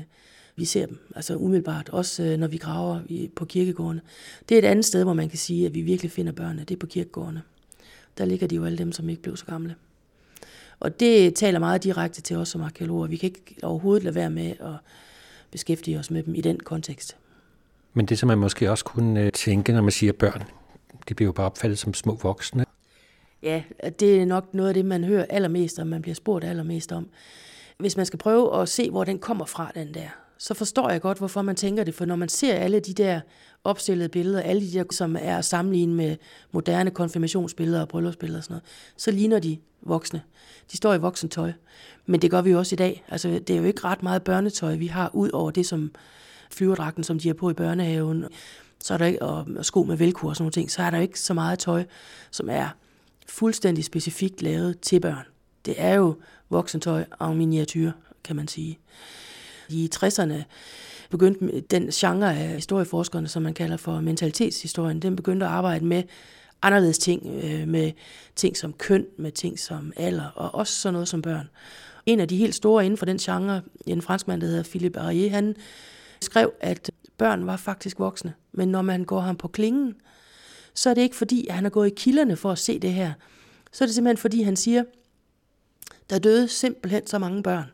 vi 0.56 0.66
ser 0.66 0.86
dem, 0.86 0.98
altså 1.16 1.36
umiddelbart, 1.36 1.90
også 1.90 2.24
øh, 2.24 2.38
når 2.38 2.48
vi 2.48 2.58
graver 2.58 3.00
i, 3.08 3.30
på 3.36 3.46
kirkegårdene. 3.46 4.02
Det 4.50 4.56
er 4.56 4.60
et 4.60 4.66
andet 4.66 4.86
sted, 4.86 5.04
hvor 5.04 5.14
man 5.14 5.30
kan 5.30 5.38
sige, 5.38 5.66
at 5.66 5.76
vi 5.76 5.82
virkelig 5.82 6.12
finder 6.12 6.32
børnene, 6.32 6.64
det 6.64 6.76
er 6.76 6.80
på 6.80 6.88
kirkegårdene. 6.88 7.42
Der 8.18 8.26
ligger 8.26 8.48
de 8.48 8.56
jo 8.56 8.66
alle 8.66 8.78
dem, 8.78 8.92
som 8.92 9.10
ikke 9.10 9.22
blev 9.22 9.38
så 9.38 9.46
gamle. 9.46 9.76
Og 10.80 11.00
det 11.00 11.36
taler 11.36 11.60
meget 11.60 11.84
direkte 11.84 12.22
til 12.22 12.38
os 12.38 12.50
som 12.50 12.62
arkeologer. 12.62 13.08
Vi 13.08 13.18
kan 13.18 13.28
ikke 13.28 13.56
overhovedet 13.64 14.04
lade 14.04 14.16
være 14.16 14.30
med 14.30 14.50
at 14.60 14.74
beskæftige 15.52 16.00
os 16.00 16.12
med 16.12 16.24
dem 16.24 16.36
i 16.36 16.42
den 16.42 16.60
kontekst. 16.60 17.18
Men 17.94 18.06
det, 18.06 18.20
som 18.20 18.28
man 18.28 18.38
måske 18.38 18.72
også 18.72 18.86
kunne 18.86 19.22
øh, 19.22 19.32
tænke, 19.32 19.72
når 19.72 19.82
man 19.82 19.92
siger 19.92 20.14
børn, 20.14 20.44
de 21.10 21.14
bliver 21.14 21.28
jo 21.28 21.32
bare 21.32 21.46
opfattet 21.46 21.80
som 21.80 21.94
små 21.94 22.16
voksne. 22.16 22.66
Ja, 23.44 23.64
det 24.00 24.22
er 24.22 24.26
nok 24.26 24.54
noget 24.54 24.68
af 24.68 24.74
det, 24.74 24.86
man 24.86 25.04
hører 25.04 25.26
allermest 25.30 25.80
om, 25.80 25.88
man 25.88 26.02
bliver 26.02 26.16
spurgt 26.16 26.46
allermest 26.46 26.92
om. 26.92 27.10
Hvis 27.78 27.98
man 27.98 28.06
skal 28.06 28.20
prøve 28.20 28.62
at 28.62 28.70
se, 28.70 28.90
hvor 28.90 29.04
den 29.04 29.20
kommer 29.20 29.46
fra, 29.46 29.72
den 29.76 29.94
der, 29.94 30.10
så 30.38 30.54
forstår 30.54 30.90
jeg 30.90 31.02
godt, 31.02 31.18
hvorfor 31.18 31.42
man 31.42 31.56
tænker 31.56 31.84
det. 31.84 31.96
For 31.96 32.06
når 32.06 32.16
man 32.16 32.30
ser 32.30 32.54
alle 32.54 32.80
de 32.80 32.94
der 32.94 33.22
opstillede 33.64 34.10
billeder, 34.10 34.42
alle 34.42 34.62
de 34.62 34.74
der, 34.74 34.84
som 34.92 35.16
er 35.20 35.42
sammenlignet 35.42 35.96
med 35.96 36.18
moderne 36.52 36.92
konfirmationsbilleder 36.92 37.82
og 37.82 37.88
bryllupsbilleder 37.88 38.40
og 38.40 38.44
sådan 38.44 38.54
noget, 38.54 38.64
så 38.98 39.12
ligner 39.12 39.40
de 39.40 39.58
voksne. 39.82 40.22
De 40.72 40.78
står 40.78 40.94
i 40.94 40.98
voksentøj. 40.98 41.52
Men 42.06 42.22
det 42.22 42.32
gør 42.32 42.42
vi 42.42 42.52
jo 42.52 42.58
også 42.58 42.76
i 42.76 42.78
dag. 42.78 43.06
Altså, 43.08 43.30
det 43.30 43.50
er 43.50 43.58
jo 43.58 43.64
ikke 43.64 43.84
ret 43.84 44.04
meget 44.04 44.24
børnetøj, 44.24 44.76
vi 44.76 44.88
har, 44.88 45.12
ud 45.14 45.30
over 45.30 45.52
det, 45.52 45.66
som 45.66 45.92
flyverdragten, 46.52 47.04
som 47.04 47.20
de 47.20 47.28
har 47.28 47.34
på 47.34 47.50
i 47.50 47.54
børnehaven. 47.54 48.26
Så 48.84 48.94
er 48.94 48.98
der 48.98 49.06
ikke, 49.06 49.22
og 49.22 49.48
sko 49.62 49.84
med 49.84 49.98
velkur 49.98 50.30
og 50.30 50.36
sådan 50.36 50.44
nogle 50.44 50.52
ting, 50.52 50.72
så 50.72 50.82
er 50.82 50.90
der 50.90 51.00
ikke 51.00 51.20
så 51.20 51.34
meget 51.34 51.60
tøj, 51.60 51.86
som 52.32 52.50
er 52.50 52.70
fuldstændig 53.28 53.84
specifikt 53.84 54.42
lavet 54.42 54.80
til 54.80 55.00
børn. 55.00 55.26
Det 55.66 55.76
er 55.78 55.94
jo 55.94 56.16
voksentøj 56.50 57.06
og 57.20 57.36
miniatyr, 57.36 57.92
kan 58.24 58.36
man 58.36 58.48
sige. 58.48 58.80
I 59.70 59.90
60'erne 59.96 60.44
begyndte 61.10 61.62
den 61.62 61.88
genre 61.88 62.38
af 62.38 62.48
historieforskerne, 62.48 63.28
som 63.28 63.44
man 63.44 63.54
kalder 63.54 63.78
for 63.78 64.02
mentalitetshistorien, 64.02 65.02
den 65.02 65.16
begyndte 65.16 65.46
at 65.46 65.52
arbejde 65.52 65.86
med 65.86 66.04
anderledes 66.62 66.98
ting, 66.98 67.44
øh, 67.44 67.68
med 67.68 67.92
ting 68.36 68.58
som 68.58 68.74
køn, 68.74 69.06
med 69.18 69.32
ting 69.32 69.60
som 69.60 69.94
alder, 69.96 70.26
og 70.36 70.56
også 70.56 70.74
sådan 70.74 70.94
noget 70.94 71.08
som 71.08 71.22
børn. 71.22 71.50
En 72.06 72.20
af 72.20 72.28
de 72.28 72.38
helt 72.38 72.56
store 72.56 72.86
inden 72.86 72.98
for 72.98 73.06
den 73.06 73.18
genre, 73.18 73.62
en 73.86 74.02
franskmand, 74.02 74.42
der 74.42 74.48
hedder 74.48 74.64
Philippe 74.64 75.00
Arié, 75.00 75.30
han 75.30 75.56
skrev, 76.22 76.54
at 76.60 76.92
børn 77.18 77.48
var 77.48 77.58
faktisk 77.58 78.00
voksne, 78.00 78.34
men 78.52 78.68
når 78.68 78.82
man 78.82 79.04
går 79.04 79.20
ham 79.20 79.36
på 79.36 79.48
klingen, 79.48 79.96
så 80.74 80.90
er 80.90 80.94
det 80.94 81.02
ikke 81.02 81.16
fordi, 81.16 81.48
at 81.48 81.56
han 81.56 81.66
er 81.66 81.70
gået 81.70 81.88
i 81.88 81.94
kilderne 81.96 82.36
for 82.36 82.52
at 82.52 82.60
se 82.60 82.80
det 82.80 82.94
her. 82.94 83.14
Så 83.72 83.84
er 83.84 83.86
det 83.86 83.96
simpelthen 83.96 84.18
fordi, 84.18 84.42
han 84.42 84.56
siger, 84.56 84.84
der 86.10 86.20
døde 86.20 86.48
simpelthen 86.48 87.08
så 87.08 87.20
mange 87.20 87.44
børn, 87.44 87.66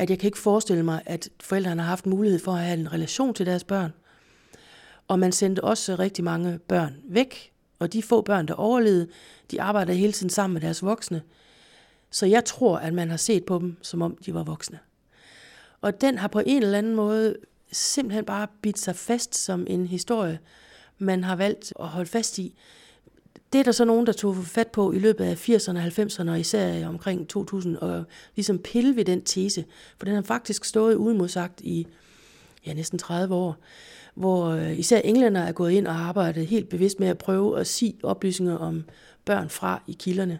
at 0.00 0.10
jeg 0.10 0.18
kan 0.18 0.26
ikke 0.26 0.38
forestille 0.38 0.82
mig, 0.82 1.02
at 1.06 1.28
forældrene 1.40 1.82
har 1.82 1.88
haft 1.88 2.06
mulighed 2.06 2.38
for 2.38 2.52
at 2.52 2.58
have 2.58 2.80
en 2.80 2.92
relation 2.92 3.34
til 3.34 3.46
deres 3.46 3.64
børn. 3.64 3.92
Og 5.08 5.18
man 5.18 5.32
sendte 5.32 5.64
også 5.64 5.94
rigtig 5.94 6.24
mange 6.24 6.58
børn 6.58 6.96
væk, 7.04 7.52
og 7.78 7.92
de 7.92 8.02
få 8.02 8.20
børn, 8.20 8.48
der 8.48 8.54
overlevede, 8.54 9.08
de 9.50 9.62
arbejdede 9.62 9.96
hele 9.96 10.12
tiden 10.12 10.30
sammen 10.30 10.54
med 10.54 10.60
deres 10.60 10.82
voksne. 10.82 11.22
Så 12.10 12.26
jeg 12.26 12.44
tror, 12.44 12.78
at 12.78 12.94
man 12.94 13.10
har 13.10 13.16
set 13.16 13.44
på 13.44 13.58
dem, 13.58 13.76
som 13.82 14.02
om 14.02 14.16
de 14.26 14.34
var 14.34 14.42
voksne. 14.42 14.78
Og 15.80 16.00
den 16.00 16.18
har 16.18 16.28
på 16.28 16.42
en 16.46 16.62
eller 16.62 16.78
anden 16.78 16.94
måde 16.94 17.36
simpelthen 17.72 18.24
bare 18.24 18.46
bidt 18.62 18.78
sig 18.78 18.96
fast 18.96 19.34
som 19.34 19.66
en 19.70 19.86
historie, 19.86 20.38
man 20.98 21.24
har 21.24 21.36
valgt 21.36 21.72
at 21.80 21.88
holde 21.88 22.10
fast 22.10 22.38
i. 22.38 22.54
Det 23.52 23.58
er 23.58 23.62
der 23.62 23.72
så 23.72 23.84
nogen, 23.84 24.06
der 24.06 24.12
tog 24.12 24.36
fat 24.36 24.68
på 24.68 24.92
i 24.92 24.98
løbet 24.98 25.24
af 25.24 25.48
80'erne 25.48 25.76
og 25.76 25.84
90'erne, 25.84 26.30
og 26.30 26.40
især 26.40 26.86
omkring 26.88 27.28
2000, 27.28 27.76
og 27.76 28.04
ligesom 28.36 28.58
pille 28.58 28.96
ved 28.96 29.04
den 29.04 29.22
tese, 29.22 29.64
for 29.98 30.04
den 30.04 30.14
har 30.14 30.22
faktisk 30.22 30.64
stået 30.64 30.94
uimodsagt 30.94 31.60
i 31.60 31.86
ja, 32.66 32.74
næsten 32.74 32.98
30 32.98 33.34
år, 33.34 33.56
hvor 34.14 34.46
øh, 34.46 34.78
især 34.78 35.00
englænder 35.04 35.40
er 35.40 35.52
gået 35.52 35.70
ind 35.70 35.86
og 35.86 35.94
arbejdet 35.94 36.46
helt 36.46 36.68
bevidst 36.68 37.00
med 37.00 37.08
at 37.08 37.18
prøve 37.18 37.60
at 37.60 37.66
sige 37.66 37.94
oplysninger 38.02 38.56
om 38.56 38.84
børn 39.24 39.48
fra 39.48 39.82
i 39.86 39.96
kilderne. 40.00 40.38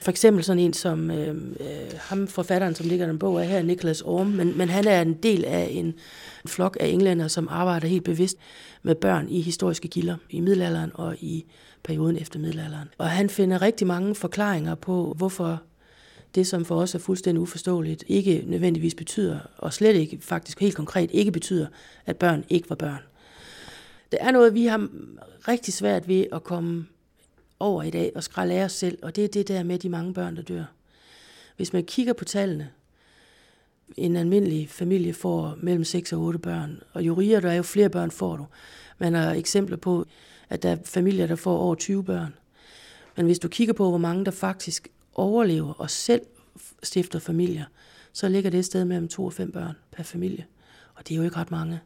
For 0.00 0.10
eksempel 0.10 0.44
sådan 0.44 0.62
en 0.62 0.72
som 0.72 1.10
øh, 1.10 1.28
øh 1.60 1.66
ham 1.98 2.28
forfatteren, 2.28 2.74
som 2.74 2.88
ligger 2.88 3.06
den 3.06 3.18
bog 3.18 3.40
af 3.42 3.48
her, 3.48 3.62
Nicholas 3.62 4.00
Orm, 4.00 4.26
men, 4.26 4.58
men 4.58 4.68
han 4.68 4.86
er 4.86 5.02
en 5.02 5.14
del 5.14 5.44
af 5.44 5.68
en 5.70 5.94
flok 6.46 6.76
af 6.80 6.86
englænder, 6.86 7.28
som 7.28 7.48
arbejder 7.50 7.88
helt 7.88 8.04
bevidst 8.04 8.36
med 8.82 8.94
børn 8.94 9.28
i 9.28 9.40
historiske 9.40 9.88
kilder 9.88 10.16
i 10.30 10.40
middelalderen 10.40 10.90
og 10.94 11.16
i 11.20 11.44
perioden 11.84 12.16
efter 12.16 12.38
middelalderen. 12.38 12.88
Og 12.98 13.10
han 13.10 13.30
finder 13.30 13.62
rigtig 13.62 13.86
mange 13.86 14.14
forklaringer 14.14 14.74
på, 14.74 15.14
hvorfor 15.16 15.62
det, 16.34 16.46
som 16.46 16.64
for 16.64 16.80
os 16.80 16.94
er 16.94 16.98
fuldstændig 16.98 17.40
uforståeligt, 17.40 18.04
ikke 18.08 18.44
nødvendigvis 18.46 18.94
betyder, 18.94 19.38
og 19.58 19.72
slet 19.72 19.96
ikke 19.96 20.18
faktisk 20.20 20.60
helt 20.60 20.76
konkret 20.76 21.10
ikke 21.12 21.32
betyder, 21.32 21.66
at 22.06 22.16
børn 22.16 22.44
ikke 22.48 22.70
var 22.70 22.76
børn. 22.76 23.02
Det 24.12 24.18
er 24.22 24.30
noget, 24.30 24.54
vi 24.54 24.66
har 24.66 24.88
rigtig 25.48 25.74
svært 25.74 26.08
ved 26.08 26.26
at 26.32 26.44
komme 26.44 26.86
over 27.60 27.82
i 27.82 27.90
dag 27.90 28.12
og 28.14 28.22
skralde 28.22 28.54
af 28.54 28.64
os 28.64 28.72
selv, 28.72 28.98
og 29.02 29.16
det 29.16 29.24
er 29.24 29.28
det 29.28 29.48
der 29.48 29.62
med 29.62 29.78
de 29.78 29.88
mange 29.88 30.14
børn, 30.14 30.36
der 30.36 30.42
dør. 30.42 30.64
Hvis 31.56 31.72
man 31.72 31.84
kigger 31.84 32.12
på 32.12 32.24
tallene, 32.24 32.70
en 33.96 34.16
almindelig 34.16 34.70
familie 34.70 35.14
får 35.14 35.58
mellem 35.60 35.84
6 35.84 36.12
og 36.12 36.20
8 36.20 36.38
børn, 36.38 36.82
og 36.92 37.02
jo 37.02 37.14
rigere 37.14 37.40
der 37.40 37.50
er, 37.50 37.54
jo 37.54 37.62
flere 37.62 37.88
børn 37.88 38.10
får 38.10 38.36
du. 38.36 38.46
Man 38.98 39.14
har 39.14 39.32
eksempler 39.32 39.76
på, 39.76 40.06
at 40.48 40.62
der 40.62 40.70
er 40.70 40.76
familier, 40.84 41.26
der 41.26 41.36
får 41.36 41.58
over 41.58 41.74
20 41.74 42.04
børn. 42.04 42.34
Men 43.16 43.26
hvis 43.26 43.38
du 43.38 43.48
kigger 43.48 43.74
på, 43.74 43.88
hvor 43.88 43.98
mange 43.98 44.24
der 44.24 44.30
faktisk 44.30 44.88
overlever 45.14 45.72
og 45.72 45.90
selv 45.90 46.22
stifter 46.82 47.18
familier, 47.18 47.64
så 48.12 48.28
ligger 48.28 48.50
det 48.50 48.58
et 48.58 48.64
sted 48.64 48.84
mellem 48.84 49.08
2 49.08 49.24
og 49.24 49.32
5 49.32 49.52
børn 49.52 49.76
per 49.92 50.02
familie. 50.02 50.46
Og 50.94 51.08
det 51.08 51.14
er 51.14 51.18
jo 51.18 51.24
ikke 51.24 51.36
ret 51.36 51.50
mange. 51.50 51.80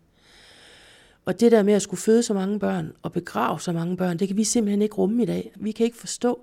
Og 1.24 1.40
det 1.40 1.52
der 1.52 1.62
med 1.62 1.74
at 1.74 1.82
skulle 1.82 2.00
føde 2.00 2.22
så 2.22 2.34
mange 2.34 2.58
børn 2.58 2.92
og 3.02 3.12
begrave 3.12 3.60
så 3.60 3.72
mange 3.72 3.96
børn, 3.96 4.18
det 4.18 4.28
kan 4.28 4.36
vi 4.36 4.44
simpelthen 4.44 4.82
ikke 4.82 4.94
rumme 4.94 5.22
i 5.22 5.26
dag. 5.26 5.52
Vi 5.56 5.72
kan 5.72 5.86
ikke 5.86 5.98
forstå, 5.98 6.40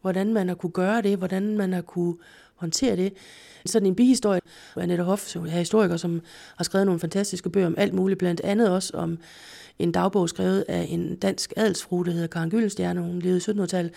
hvordan 0.00 0.34
man 0.34 0.48
har 0.48 0.54
kunne 0.54 0.72
gøre 0.72 1.02
det, 1.02 1.18
hvordan 1.18 1.56
man 1.56 1.72
har 1.72 1.80
kunne 1.80 2.14
håndtere 2.54 2.96
det. 2.96 3.12
Sådan 3.66 3.86
en 3.86 3.94
bihistorie. 3.94 4.40
Annette 4.76 5.04
Hoff, 5.04 5.26
som 5.26 5.46
er 5.46 5.50
historiker, 5.50 5.96
som 5.96 6.20
har 6.56 6.64
skrevet 6.64 6.86
nogle 6.86 7.00
fantastiske 7.00 7.50
bøger 7.50 7.66
om 7.66 7.74
alt 7.78 7.94
muligt, 7.94 8.18
blandt 8.18 8.40
andet 8.40 8.70
også 8.70 8.96
om 8.96 9.18
en 9.78 9.92
dagbog 9.92 10.28
skrevet 10.28 10.64
af 10.68 10.86
en 10.90 11.16
dansk 11.16 11.52
adelsfru, 11.56 12.02
der 12.02 12.12
hedder 12.12 12.26
Karen 12.26 12.50
Gyldenstjerne. 12.50 13.00
Hun 13.00 13.18
levede 13.18 13.38
i 13.38 13.40
1700-tallet, 13.40 13.92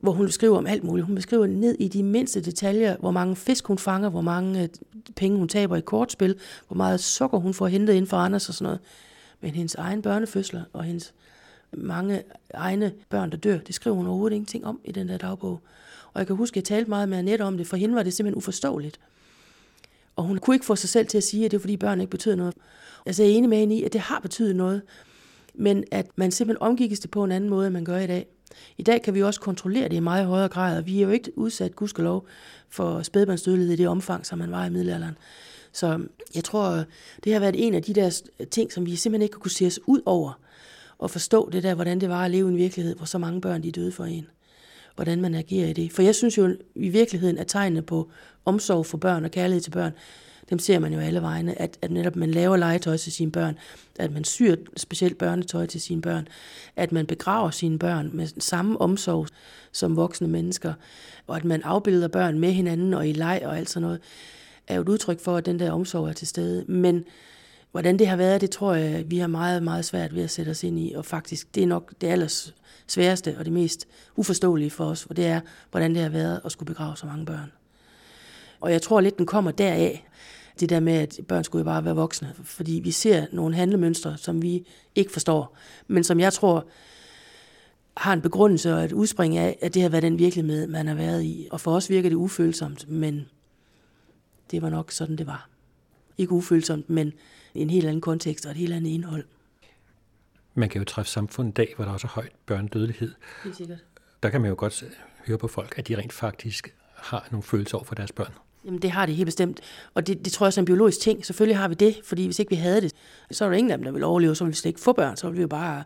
hvor 0.00 0.12
hun 0.12 0.30
skriver 0.30 0.58
om 0.58 0.66
alt 0.66 0.84
muligt. 0.84 1.06
Hun 1.06 1.14
beskriver 1.14 1.46
ned 1.46 1.76
i 1.78 1.88
de 1.88 2.02
mindste 2.02 2.40
detaljer, 2.40 2.96
hvor 2.96 3.10
mange 3.10 3.36
fisk 3.36 3.66
hun 3.66 3.78
fanger, 3.78 4.08
hvor 4.08 4.20
mange 4.20 4.62
øh, 4.62 4.68
penge 5.16 5.38
hun 5.38 5.48
taber 5.48 5.76
i 5.76 5.80
kortspil, 5.80 6.36
hvor 6.68 6.76
meget 6.76 7.00
sukker 7.00 7.38
hun 7.38 7.54
får 7.54 7.66
hentet 7.68 7.94
ind 7.94 8.06
for 8.06 8.16
Anders 8.16 8.48
og 8.48 8.54
sådan 8.54 8.64
noget. 8.64 8.80
Men 9.40 9.54
hendes 9.54 9.74
egen 9.74 10.02
børnefødsler 10.02 10.62
og 10.72 10.84
hendes 10.84 11.14
mange 11.72 12.22
egne 12.54 12.92
børn, 13.08 13.30
der 13.30 13.36
dør, 13.36 13.58
det 13.58 13.74
skriver 13.74 13.96
hun 13.96 14.06
overhovedet 14.06 14.34
ingenting 14.34 14.66
om 14.66 14.80
i 14.84 14.92
den 14.92 15.08
der 15.08 15.16
dagbog. 15.16 15.60
Og 16.12 16.18
jeg 16.18 16.26
kan 16.26 16.36
huske, 16.36 16.52
at 16.52 16.56
jeg 16.56 16.64
talte 16.64 16.90
meget 16.90 17.08
med 17.08 17.18
Annette 17.18 17.42
om 17.42 17.56
det. 17.56 17.66
For 17.66 17.76
hende 17.76 17.94
var 17.94 18.02
det 18.02 18.12
simpelthen 18.12 18.38
uforståeligt. 18.38 19.00
Og 20.16 20.24
hun 20.24 20.38
kunne 20.38 20.56
ikke 20.56 20.66
få 20.66 20.76
sig 20.76 20.88
selv 20.88 21.06
til 21.06 21.18
at 21.18 21.24
sige, 21.24 21.44
at 21.44 21.50
det 21.50 21.56
er 21.56 21.60
fordi 21.60 21.76
børn 21.76 22.00
ikke 22.00 22.10
betyder 22.10 22.36
noget. 22.36 22.54
Altså 23.06 23.22
jeg 23.22 23.32
er 23.32 23.36
enig 23.36 23.50
med 23.50 23.58
hende 23.58 23.76
i, 23.76 23.82
at 23.82 23.92
det 23.92 24.00
har 24.00 24.20
betydet 24.20 24.56
noget. 24.56 24.82
Men 25.54 25.84
at 25.90 26.06
man 26.16 26.30
simpelthen 26.30 26.62
omgikkes 26.62 27.00
det 27.00 27.10
på 27.10 27.24
en 27.24 27.32
anden 27.32 27.50
måde, 27.50 27.66
end 27.66 27.72
man 27.72 27.84
gør 27.84 27.98
i 27.98 28.06
dag. 28.06 28.26
I 28.78 28.82
dag 28.82 29.02
kan 29.02 29.14
vi 29.14 29.22
også 29.22 29.40
kontrollere 29.40 29.88
det 29.88 29.96
i 29.96 30.00
meget 30.00 30.26
højere 30.26 30.48
grad, 30.48 30.78
og 30.78 30.86
vi 30.86 30.98
er 30.98 31.02
jo 31.02 31.10
ikke 31.10 31.38
udsat, 31.38 31.76
gudskelov, 31.76 32.26
for 32.68 33.02
spædbarnsdødelighed 33.02 33.72
i 33.72 33.76
det 33.76 33.88
omfang, 33.88 34.26
som 34.26 34.38
man 34.38 34.50
var 34.50 34.66
i 34.66 34.70
middelalderen. 34.70 35.18
Så 35.72 36.00
jeg 36.34 36.44
tror, 36.44 36.84
det 37.24 37.32
har 37.32 37.40
været 37.40 37.66
en 37.66 37.74
af 37.74 37.82
de 37.82 37.94
der 37.94 38.22
ting, 38.50 38.72
som 38.72 38.86
vi 38.86 38.96
simpelthen 38.96 39.22
ikke 39.22 39.38
kunne 39.38 39.50
se 39.50 39.66
os 39.66 39.80
ud 39.86 40.00
over, 40.06 40.40
og 40.98 41.10
forstå 41.10 41.50
det 41.50 41.62
der, 41.62 41.74
hvordan 41.74 42.00
det 42.00 42.08
var 42.08 42.24
at 42.24 42.30
leve 42.30 42.48
i 42.48 42.52
en 42.52 42.56
virkelighed, 42.56 42.96
hvor 42.96 43.06
så 43.06 43.18
mange 43.18 43.40
børn 43.40 43.62
de 43.62 43.70
døde 43.70 43.92
for 43.92 44.04
en 44.04 44.26
hvordan 44.94 45.20
man 45.20 45.34
agerer 45.34 45.68
i 45.68 45.72
det. 45.72 45.92
For 45.92 46.02
jeg 46.02 46.14
synes 46.14 46.38
jo 46.38 46.56
i 46.74 46.88
virkeligheden, 46.88 47.38
at 47.38 47.46
tegnene 47.46 47.82
på 47.82 48.10
omsorg 48.44 48.86
for 48.86 48.98
børn 48.98 49.24
og 49.24 49.30
kærlighed 49.30 49.60
til 49.60 49.70
børn, 49.70 49.92
dem 50.50 50.58
ser 50.58 50.78
man 50.78 50.92
jo 50.92 51.00
alle 51.00 51.22
vegne, 51.22 51.60
at, 51.60 51.78
at 51.82 51.90
netop 51.90 52.16
man 52.16 52.30
laver 52.30 52.56
legetøj 52.56 52.96
til 52.96 53.12
sine 53.12 53.32
børn, 53.32 53.58
at 53.98 54.12
man 54.12 54.24
syr 54.24 54.56
specielt 54.76 55.18
børnetøj 55.18 55.66
til 55.66 55.80
sine 55.80 56.02
børn, 56.02 56.28
at 56.76 56.92
man 56.92 57.06
begraver 57.06 57.50
sine 57.50 57.78
børn 57.78 58.10
med 58.12 58.28
samme 58.38 58.80
omsorg 58.80 59.26
som 59.72 59.96
voksne 59.96 60.28
mennesker, 60.28 60.72
og 61.26 61.36
at 61.36 61.44
man 61.44 61.62
afbilder 61.62 62.08
børn 62.08 62.38
med 62.38 62.52
hinanden 62.52 62.94
og 62.94 63.08
i 63.08 63.12
leg 63.12 63.42
og 63.44 63.58
alt 63.58 63.70
sådan 63.70 63.82
noget, 63.82 64.00
er 64.66 64.74
jo 64.74 64.82
et 64.82 64.88
udtryk 64.88 65.20
for, 65.20 65.36
at 65.36 65.46
den 65.46 65.58
der 65.58 65.72
omsorg 65.72 66.08
er 66.08 66.12
til 66.12 66.28
stede. 66.28 66.64
Men 66.68 67.04
hvordan 67.70 67.98
det 67.98 68.06
har 68.06 68.16
været, 68.16 68.40
det 68.40 68.50
tror 68.50 68.74
jeg, 68.74 69.10
vi 69.10 69.18
har 69.18 69.26
meget, 69.26 69.62
meget 69.62 69.84
svært 69.84 70.14
ved 70.14 70.22
at 70.22 70.30
sætte 70.30 70.50
os 70.50 70.64
ind 70.64 70.78
i, 70.78 70.92
og 70.92 71.04
faktisk, 71.04 71.54
det 71.54 71.62
er 71.62 71.66
nok 71.66 71.92
det 72.00 72.06
allers 72.06 72.54
sværeste 72.86 73.36
og 73.38 73.44
det 73.44 73.52
mest 73.52 73.88
uforståelige 74.16 74.70
for 74.70 74.84
os, 74.84 75.04
for 75.04 75.14
det 75.14 75.26
er, 75.26 75.40
hvordan 75.70 75.94
det 75.94 76.02
har 76.02 76.08
været 76.08 76.40
at 76.44 76.52
skulle 76.52 76.66
begrave 76.66 76.96
så 76.96 77.06
mange 77.06 77.26
børn. 77.26 77.52
Og 78.60 78.72
jeg 78.72 78.82
tror 78.82 79.00
lidt, 79.00 79.18
den 79.18 79.26
kommer 79.26 79.50
deraf, 79.50 80.04
det 80.60 80.68
der 80.68 80.80
med, 80.80 80.92
at 80.92 81.20
børn 81.28 81.44
skulle 81.44 81.60
jo 81.60 81.64
bare 81.64 81.84
være 81.84 81.94
voksne, 81.94 82.34
fordi 82.44 82.80
vi 82.84 82.90
ser 82.90 83.26
nogle 83.32 83.54
handlemønstre, 83.54 84.16
som 84.16 84.42
vi 84.42 84.66
ikke 84.94 85.12
forstår, 85.12 85.56
men 85.86 86.04
som 86.04 86.20
jeg 86.20 86.32
tror 86.32 86.66
har 87.96 88.12
en 88.12 88.20
begrundelse 88.20 88.74
og 88.74 88.84
et 88.84 88.92
udspring 88.92 89.36
af, 89.36 89.58
at 89.62 89.74
det 89.74 89.82
har 89.82 89.88
været 89.88 90.02
den 90.02 90.18
virkelighed, 90.18 90.66
man 90.66 90.86
har 90.86 90.94
været 90.94 91.22
i. 91.22 91.48
Og 91.50 91.60
for 91.60 91.74
os 91.74 91.90
virker 91.90 92.08
det 92.08 92.16
ufølsomt, 92.16 92.88
men 92.88 93.28
det 94.50 94.62
var 94.62 94.70
nok 94.70 94.90
sådan, 94.90 95.16
det 95.16 95.26
var. 95.26 95.48
Ikke 96.18 96.32
ufølsomt, 96.32 96.90
men 96.90 97.12
en 97.54 97.70
helt 97.70 97.86
anden 97.86 98.00
kontekst 98.00 98.46
og 98.46 98.50
et 98.50 98.56
helt 98.56 98.72
andet 98.72 98.90
indhold. 98.90 99.24
Man 100.54 100.68
kan 100.68 100.78
jo 100.80 100.84
træffe 100.84 101.12
samfund 101.12 101.48
i 101.48 101.52
dag, 101.52 101.72
hvor 101.76 101.84
der 101.84 101.92
også 101.92 102.06
er 102.06 102.10
højt 102.10 102.32
børnedødelighed. 102.46 103.14
Helt 103.44 103.56
sikkert. 103.56 103.78
Der 104.22 104.30
kan 104.30 104.40
man 104.40 104.50
jo 104.50 104.54
godt 104.58 104.84
høre 105.26 105.38
på 105.38 105.48
folk, 105.48 105.78
at 105.78 105.88
de 105.88 105.96
rent 105.96 106.12
faktisk 106.12 106.74
har 106.94 107.28
nogle 107.30 107.42
følelser 107.42 107.76
over 107.76 107.84
for 107.84 107.94
deres 107.94 108.12
børn. 108.12 108.32
Jamen 108.64 108.82
det 108.82 108.90
har 108.90 109.06
de 109.06 109.12
helt 109.12 109.26
bestemt. 109.26 109.60
Og 109.94 110.06
det, 110.06 110.24
det 110.24 110.32
tror 110.32 110.46
jeg 110.46 110.52
er 110.56 110.58
en 110.58 110.64
biologisk 110.64 111.00
ting. 111.00 111.26
Selvfølgelig 111.26 111.58
har 111.58 111.68
vi 111.68 111.74
det, 111.74 112.00
fordi 112.04 112.24
hvis 112.24 112.38
ikke 112.38 112.50
vi 112.50 112.56
havde 112.56 112.80
det, 112.80 112.92
så 113.30 113.44
er 113.44 113.48
der 113.48 113.56
ingen 113.56 113.70
af 113.70 113.78
dem, 113.78 113.84
der 113.84 113.92
vil 113.92 114.04
overleve, 114.04 114.36
så 114.36 114.44
vil 114.44 114.50
vi 114.50 114.56
slet 114.56 114.68
ikke 114.68 114.80
få 114.80 114.92
børn, 114.92 115.16
så 115.16 115.28
vil 115.28 115.36
vi 115.36 115.42
jo 115.42 115.48
bare 115.48 115.84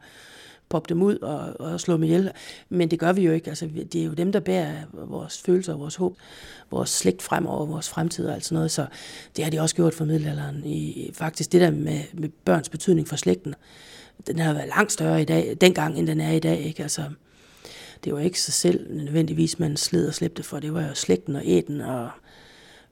poppe 0.69 0.89
dem 0.89 1.03
ud 1.03 1.17
og, 1.17 1.61
og 1.61 1.81
slå 1.81 1.95
dem 1.95 2.03
ihjel. 2.03 2.31
Men 2.69 2.91
det 2.91 2.99
gør 2.99 3.13
vi 3.13 3.23
jo 3.23 3.33
ikke. 3.33 3.49
Altså, 3.49 3.69
det 3.93 4.01
er 4.01 4.05
jo 4.05 4.13
dem, 4.13 4.33
der 4.33 4.41
bærer 4.41 4.75
vores 4.93 5.43
følelser, 5.43 5.75
vores 5.75 5.97
håb, 5.97 6.17
vores 6.71 6.91
slægt 6.91 7.23
fremover, 7.23 7.67
vores 7.67 7.89
fremtid 7.89 8.27
og 8.27 8.35
alt 8.35 8.45
sådan 8.45 8.55
noget. 8.55 8.71
Så 8.71 8.87
det 9.37 9.45
har 9.45 9.51
de 9.51 9.61
også 9.61 9.75
gjort 9.75 9.95
for 9.95 10.05
middelalderen. 10.05 10.67
I, 10.67 11.11
faktisk 11.15 11.53
det 11.53 11.61
der 11.61 11.71
med, 11.71 12.01
med 12.13 12.29
børns 12.45 12.69
betydning 12.69 13.09
for 13.09 13.17
slægten, 13.17 13.55
den 14.27 14.39
har 14.39 14.53
været 14.53 14.69
langt 14.69 14.93
større 14.93 15.23
i 15.23 15.25
dag, 15.25 15.57
dengang, 15.61 15.99
end 15.99 16.07
den 16.07 16.21
er 16.21 16.33
i 16.33 16.41
dag. 16.41 16.61
Ikke? 16.61 16.83
Altså, 16.83 17.03
det 18.05 18.15
var 18.15 18.21
ikke 18.21 18.41
sig 18.41 18.55
selv 18.55 18.97
nødvendigvis, 18.97 19.59
man 19.59 19.77
sled 19.77 20.09
og 20.09 20.15
slæbte 20.15 20.43
for. 20.43 20.61
Det 20.61 20.75
var 20.75 20.83
jo 20.83 20.95
slægten 20.95 21.37
og 21.37 21.43
eten, 21.45 21.81
og 21.81 22.11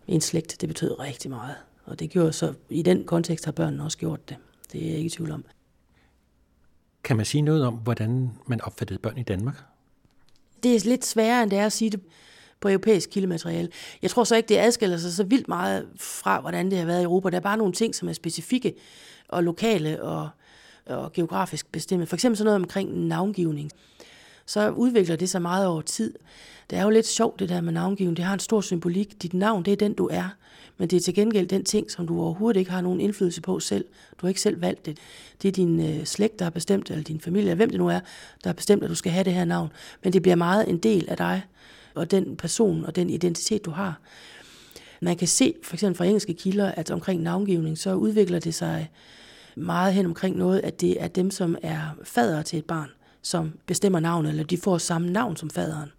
en 0.09 0.21
slægt, 0.21 0.57
det 0.61 0.69
betød 0.69 0.99
rigtig 0.99 1.31
meget. 1.31 1.55
Og 1.85 1.99
det 1.99 2.11
gjorde 2.11 2.33
så, 2.33 2.55
i 2.71 2.83
den 2.83 3.05
kontekst 3.05 3.45
har 3.45 3.53
børnene 3.53 3.85
også 3.85 3.99
gjort 3.99 4.29
det. 4.29 4.37
Det 4.73 4.83
er 4.83 4.87
jeg 4.87 4.97
ikke 4.97 5.07
i 5.07 5.11
tvivl 5.11 5.31
om. 5.33 5.45
Kan 7.05 7.17
man 7.17 7.27
sige 7.27 7.43
noget 7.43 7.65
om, 7.67 7.75
hvordan 7.75 8.31
man 8.47 8.61
opfattede 8.61 8.99
børn 8.99 9.19
i 9.19 9.23
Danmark? 9.23 9.65
Det 10.63 10.77
er 10.77 10.81
lidt 10.85 11.05
sværere, 11.05 11.43
end 11.43 11.51
det 11.51 11.59
er 11.59 11.67
at 11.67 11.73
sige 11.73 11.91
det 11.91 12.01
på 12.61 12.69
europæisk 12.69 13.11
kildemateriale. 13.11 13.69
Jeg 14.03 14.11
tror 14.11 14.25
så 14.25 14.37
ikke, 14.37 14.49
det 14.49 14.59
adskiller 14.59 14.97
sig 14.97 15.13
så 15.13 15.25
vildt 15.25 15.49
meget 15.49 15.89
fra, 15.97 16.41
hvordan 16.41 16.71
det 16.71 16.79
har 16.79 16.87
været 16.87 17.01
i 17.01 17.05
Europa. 17.05 17.31
Der 17.31 17.37
er 17.37 17.41
bare 17.41 17.57
nogle 17.57 17.73
ting, 17.73 17.95
som 17.95 18.09
er 18.09 18.13
specifikke 18.13 18.75
og 19.29 19.45
lokale 19.45 20.03
og, 20.03 20.29
og 20.87 21.13
geografisk 21.13 21.73
bestemt. 21.73 22.09
For 22.09 22.17
eksempel 22.17 22.37
sådan 22.37 22.45
noget 22.45 22.63
omkring 22.63 22.99
navngivning. 22.99 23.71
Så 24.47 24.71
udvikler 24.71 25.17
det 25.17 25.31
sig 25.31 25.43
meget 25.43 25.67
over 25.67 25.83
tid. 25.83 26.15
Det 26.71 26.79
er 26.79 26.83
jo 26.83 26.91
lidt 26.91 27.07
sjovt, 27.07 27.41
det 27.41 27.49
der 27.49 27.61
med 27.61 27.73
navngivning. 27.73 28.17
Det 28.17 28.25
har 28.25 28.35
en 28.35 28.41
stor 28.41 28.61
symbolik. 28.61 29.23
Dit 29.23 29.35
navn, 29.35 29.65
det 29.65 29.73
er 29.73 29.77
den, 29.77 29.93
du 29.93 30.09
er. 30.13 30.29
Men 30.79 30.89
det 30.89 30.97
er 30.97 31.01
til 31.01 31.15
gengæld 31.15 31.47
den 31.47 31.65
ting, 31.65 31.91
som 31.91 32.07
du 32.07 32.21
overhovedet 32.21 32.59
ikke 32.59 32.71
har 32.71 32.81
nogen 32.81 33.01
indflydelse 33.01 33.41
på 33.41 33.61
selv. 33.61 33.85
Du 34.21 34.27
har 34.27 34.29
ikke 34.29 34.41
selv 34.41 34.61
valgt 34.61 34.87
det. 34.87 34.99
Det 35.43 35.49
er 35.49 35.53
din 35.53 35.81
øh, 35.81 36.05
slægt, 36.05 36.39
der 36.39 36.45
har 36.45 36.51
bestemt, 36.51 36.91
eller 36.91 37.05
din 37.05 37.21
familie, 37.21 37.43
eller 37.43 37.55
hvem 37.55 37.71
det 37.71 37.79
nu 37.79 37.89
er, 37.89 38.01
der 38.45 38.49
har 38.49 38.53
bestemt, 38.53 38.83
at 38.83 38.91
du 38.91 38.95
skal 38.95 39.13
have 39.13 39.25
det 39.25 39.33
her 39.33 39.45
navn. 39.45 39.69
Men 40.03 40.13
det 40.13 40.23
bliver 40.23 40.35
meget 40.35 40.69
en 40.69 40.79
del 40.79 41.09
af 41.09 41.17
dig, 41.17 41.43
og 41.95 42.11
den 42.11 42.37
person, 42.37 42.85
og 42.85 42.97
den 42.97 43.11
identitet, 43.11 43.65
du 43.65 43.71
har. 43.71 44.01
Man 45.01 45.17
kan 45.17 45.29
se, 45.29 45.55
for 45.63 45.75
eksempel 45.75 45.97
fra 45.97 46.05
engelske 46.05 46.35
kilder, 46.35 46.69
at 46.69 46.91
omkring 46.91 47.23
navngivning, 47.23 47.79
så 47.79 47.95
udvikler 47.95 48.39
det 48.39 48.55
sig 48.55 48.91
meget 49.57 49.95
hen 49.95 50.07
omkring 50.07 50.37
noget, 50.37 50.61
at 50.61 50.81
det 50.81 51.03
er 51.03 51.09
dem, 51.09 51.31
som 51.31 51.57
er 51.63 51.81
fader 52.05 52.43
til 52.43 52.59
et 52.59 52.65
barn, 52.65 52.89
som 53.23 53.53
bestemmer 53.67 54.01
navnet, 54.01 54.31
eller 54.31 54.45
de 54.45 54.57
får 54.57 54.79
samme 54.79 55.11
navn 55.11 55.37
som 55.37 55.51
faderen. 55.51 55.93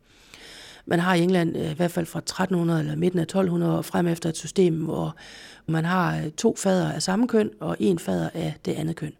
Man 0.85 0.99
har 0.99 1.15
i 1.15 1.21
England, 1.21 1.57
øh, 1.57 1.71
i 1.71 1.73
hvert 1.73 1.91
fald 1.91 2.05
fra 2.05 2.19
1300 2.19 2.79
eller 2.79 2.95
midten 2.95 3.19
af 3.19 3.23
1200 3.23 3.77
og 3.77 3.85
frem 3.85 4.07
efter 4.07 4.29
et 4.29 4.37
system, 4.37 4.83
hvor 4.83 5.15
man 5.67 5.85
har 5.85 6.17
øh, 6.17 6.31
to 6.31 6.55
fader 6.55 6.91
af 6.91 7.01
samme 7.01 7.27
køn 7.27 7.49
og 7.59 7.77
en 7.79 7.99
fader 7.99 8.29
af 8.33 8.55
det 8.65 8.71
andet 8.71 8.95
køn. 8.95 9.13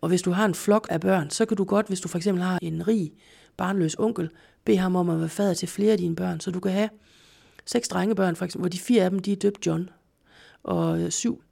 Og 0.00 0.08
hvis 0.08 0.22
du 0.22 0.30
har 0.30 0.44
en 0.44 0.54
flok 0.54 0.86
af 0.90 1.00
børn, 1.00 1.30
så 1.30 1.44
kan 1.44 1.56
du 1.56 1.64
godt, 1.64 1.88
hvis 1.88 2.00
du 2.00 2.08
for 2.08 2.18
eksempel 2.18 2.44
har 2.44 2.58
en 2.62 2.88
rig, 2.88 3.12
barnløs 3.56 3.96
onkel, 3.98 4.30
bede 4.64 4.78
ham 4.78 4.96
om 4.96 5.10
at 5.10 5.20
være 5.20 5.28
fader 5.28 5.54
til 5.54 5.68
flere 5.68 5.92
af 5.92 5.98
dine 5.98 6.16
børn. 6.16 6.40
Så 6.40 6.50
du 6.50 6.60
kan 6.60 6.72
have 6.72 6.88
seks 7.64 7.88
drengebørn, 7.88 8.36
for 8.36 8.44
eksempel, 8.44 8.62
hvor 8.62 8.68
de 8.68 8.78
fire 8.78 9.04
af 9.04 9.10
dem 9.10 9.18
de 9.18 9.32
er 9.32 9.36
døbt 9.36 9.66
John, 9.66 9.90
og 10.62 11.00
øh, 11.00 11.10
syv 11.10 11.42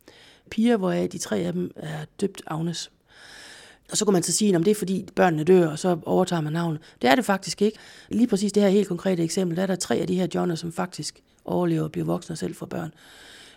piger, 0.50 0.76
hvoraf 0.76 1.08
de 1.08 1.18
tre 1.18 1.38
af 1.38 1.52
dem 1.52 1.70
er 1.76 2.04
døbt 2.20 2.42
Agnes. 2.46 2.90
Og 3.90 3.96
så 3.96 4.04
kunne 4.04 4.12
man 4.12 4.22
så 4.22 4.32
sige, 4.32 4.56
at 4.56 4.60
det 4.64 4.70
er 4.70 4.74
fordi 4.74 5.08
børnene 5.14 5.44
dør, 5.44 5.68
og 5.68 5.78
så 5.78 5.98
overtager 6.06 6.40
man 6.40 6.52
navnet. 6.52 6.80
Det 7.02 7.10
er 7.10 7.14
det 7.14 7.24
faktisk 7.24 7.62
ikke. 7.62 7.78
Lige 8.08 8.26
præcis 8.26 8.52
det 8.52 8.62
her 8.62 8.70
helt 8.70 8.88
konkrete 8.88 9.22
eksempel, 9.22 9.56
der 9.56 9.62
er 9.62 9.66
der 9.66 9.76
tre 9.76 9.96
af 9.96 10.06
de 10.06 10.14
her 10.14 10.26
Johnner, 10.34 10.54
som 10.54 10.72
faktisk 10.72 11.20
overlever 11.44 11.82
og 11.82 11.92
bliver 11.92 12.04
voksne 12.04 12.36
selv 12.36 12.54
for 12.54 12.66
børn. 12.66 12.94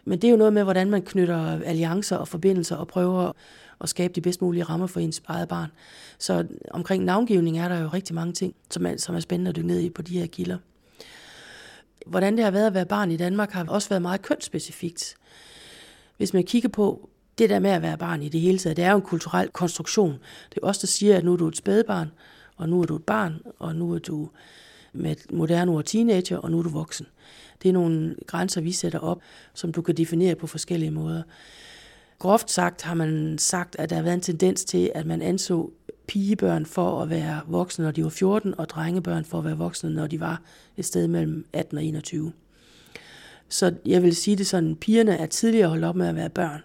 Men 0.05 0.22
det 0.22 0.27
er 0.27 0.32
jo 0.32 0.38
noget 0.38 0.53
med, 0.53 0.63
hvordan 0.63 0.89
man 0.89 1.01
knytter 1.01 1.62
alliancer 1.65 2.17
og 2.17 2.27
forbindelser 2.27 2.75
og 2.75 2.88
prøver 2.88 3.32
at 3.82 3.89
skabe 3.89 4.13
de 4.13 4.22
bedst 4.22 4.41
mulige 4.41 4.63
rammer 4.63 4.88
for 4.88 5.00
ens 5.00 5.22
eget 5.27 5.48
barn. 5.48 5.72
Så 6.20 6.46
omkring 6.72 7.03
navngivning 7.03 7.60
er 7.60 7.70
der 7.70 7.79
jo 7.79 7.88
rigtig 7.88 8.15
mange 8.15 8.34
ting, 8.34 8.55
som 8.72 8.86
er, 8.86 8.98
som 8.98 9.15
er 9.15 9.20
spændende 9.20 9.50
at 9.50 9.55
dykke 9.55 9.67
ned 9.67 9.79
i 9.79 9.89
på 9.89 10.01
de 10.01 10.20
her 10.20 10.27
kilder. 10.27 10.58
Hvordan 12.05 12.36
det 12.36 12.44
har 12.44 12.51
været 12.51 12.67
at 12.67 12.74
være 12.74 12.86
barn 12.86 13.12
i 13.12 13.17
Danmark, 13.17 13.51
har 13.51 13.65
også 13.67 13.89
været 13.89 14.01
meget 14.01 14.22
kønsspecifikt. 14.22 15.15
Hvis 16.17 16.34
man 16.34 16.44
kigger 16.44 16.70
på, 16.70 17.10
det 17.38 17.50
der 17.50 17.60
med 17.60 17.70
at 17.70 17.82
være 17.82 17.98
barn 17.98 18.22
i 18.22 18.30
det 18.30 18.42
hele 18.42 18.58
taget, 18.58 18.77
det 18.77 18.86
er 18.86 18.92
jo 18.92 18.96
en 18.96 19.01
kulturel 19.01 19.50
konstruktion. 19.50 20.12
Det 20.50 20.60
er 20.63 20.68
også 20.68 20.82
der 20.82 20.88
siger, 20.88 21.18
at 21.18 21.24
nu 21.24 21.34
er 21.34 21.38
du 21.38 21.48
et 21.48 21.58
spædebarn, 21.58 22.12
og 22.58 22.70
nu 22.70 22.82
er 22.82 22.86
du 22.86 22.96
et 22.96 23.04
barn, 23.04 23.42
og 23.60 23.75
nu 23.75 23.94
er 23.94 24.00
du 24.00 24.30
med 24.94 25.12
et 25.12 25.32
moderne 25.34 25.72
ord 25.72 25.84
teenager, 25.84 26.38
og 26.38 26.51
nu 26.51 26.60
er 26.60 26.63
du 26.63 26.70
voksen. 26.70 27.06
Det 27.63 27.70
er 27.70 27.74
nogle 27.74 28.15
grænser, 28.27 28.62
vi 28.62 28.72
sætter 28.72 29.00
op, 29.00 29.22
som 29.54 29.72
du 29.72 29.82
kan 29.82 29.98
definere 29.98 30.36
på 30.36 30.48
forskellige 30.48 30.92
måder. 30.92 31.24
Groft 32.20 32.51
sagt 32.51 32.82
har 32.82 32.94
man 32.94 33.38
sagt, 33.38 33.75
at 33.80 33.89
der 33.89 33.96
har 33.96 34.04
været 34.04 34.13
en 34.13 34.22
tendens 34.22 34.65
til, 34.65 34.92
at 34.96 35.06
man 35.06 35.22
anså 35.22 35.72
pigebørn 36.08 36.65
for 36.65 37.01
at 37.01 37.10
være 37.10 37.42
voksne, 37.48 37.86
når 37.86 37.92
de 37.92 38.04
var 38.04 38.10
14, 38.10 38.60
og 38.60 38.70
drengebørn 38.70 39.25
for 39.25 39.38
at 39.38 39.46
være 39.46 39.58
voksne, 39.58 39.89
når 39.89 40.08
de 40.08 40.20
var 40.20 40.42
et 40.77 40.86
sted 40.86 41.08
mellem 41.08 41.46
18 41.54 41.77
og 41.77 41.84
21. 41.84 42.32
Så 43.50 43.74
jeg 43.86 44.04
vil 44.04 44.15
sige 44.15 44.36
det 44.36 44.48
sådan, 44.48 44.75
pigerne 44.75 45.18
er 45.18 45.25
tidligere 45.25 45.70
holdt 45.70 45.86
op 45.86 45.96
med 45.96 46.08
at 46.08 46.15
være 46.15 46.30
børn, 46.30 46.62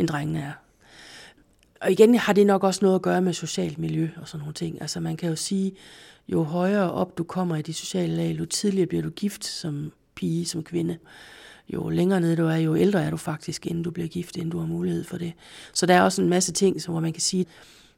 end 0.00 0.08
drengene 0.08 0.40
er. 0.40 0.52
Og 1.80 1.92
igen 1.92 2.14
har 2.14 2.32
det 2.32 2.46
nok 2.46 2.64
også 2.64 2.80
noget 2.82 2.94
at 2.94 3.02
gøre 3.02 3.22
med 3.22 3.32
socialt 3.32 3.78
miljø 3.78 4.08
og 4.16 4.28
sådan 4.28 4.40
nogle 4.40 4.54
ting. 4.54 4.80
Altså 4.80 5.00
man 5.00 5.16
kan 5.16 5.28
jo 5.28 5.36
sige, 5.36 5.72
jo 6.28 6.42
højere 6.42 6.92
op 6.92 7.18
du 7.18 7.24
kommer 7.24 7.56
i 7.56 7.62
de 7.62 7.74
sociale 7.74 8.16
lag, 8.16 8.36
jo 8.38 8.46
tidligere 8.46 8.86
bliver 8.86 9.02
du 9.02 9.10
gift 9.10 9.44
som 9.44 9.92
pige, 10.14 10.46
som 10.46 10.62
kvinde. 10.62 10.98
Jo 11.68 11.88
længere 11.88 12.20
nede 12.20 12.36
du 12.36 12.46
er, 12.46 12.56
jo 12.56 12.76
ældre 12.76 13.02
er 13.02 13.10
du 13.10 13.16
faktisk, 13.16 13.66
inden 13.66 13.82
du 13.82 13.90
bliver 13.90 14.08
gift, 14.08 14.36
inden 14.36 14.50
du 14.50 14.58
har 14.58 14.66
mulighed 14.66 15.04
for 15.04 15.18
det. 15.18 15.32
Så 15.72 15.86
der 15.86 15.94
er 15.94 16.02
også 16.02 16.22
en 16.22 16.28
masse 16.28 16.52
ting, 16.52 16.84
hvor 16.86 17.00
man 17.00 17.12
kan 17.12 17.22
sige, 17.22 17.46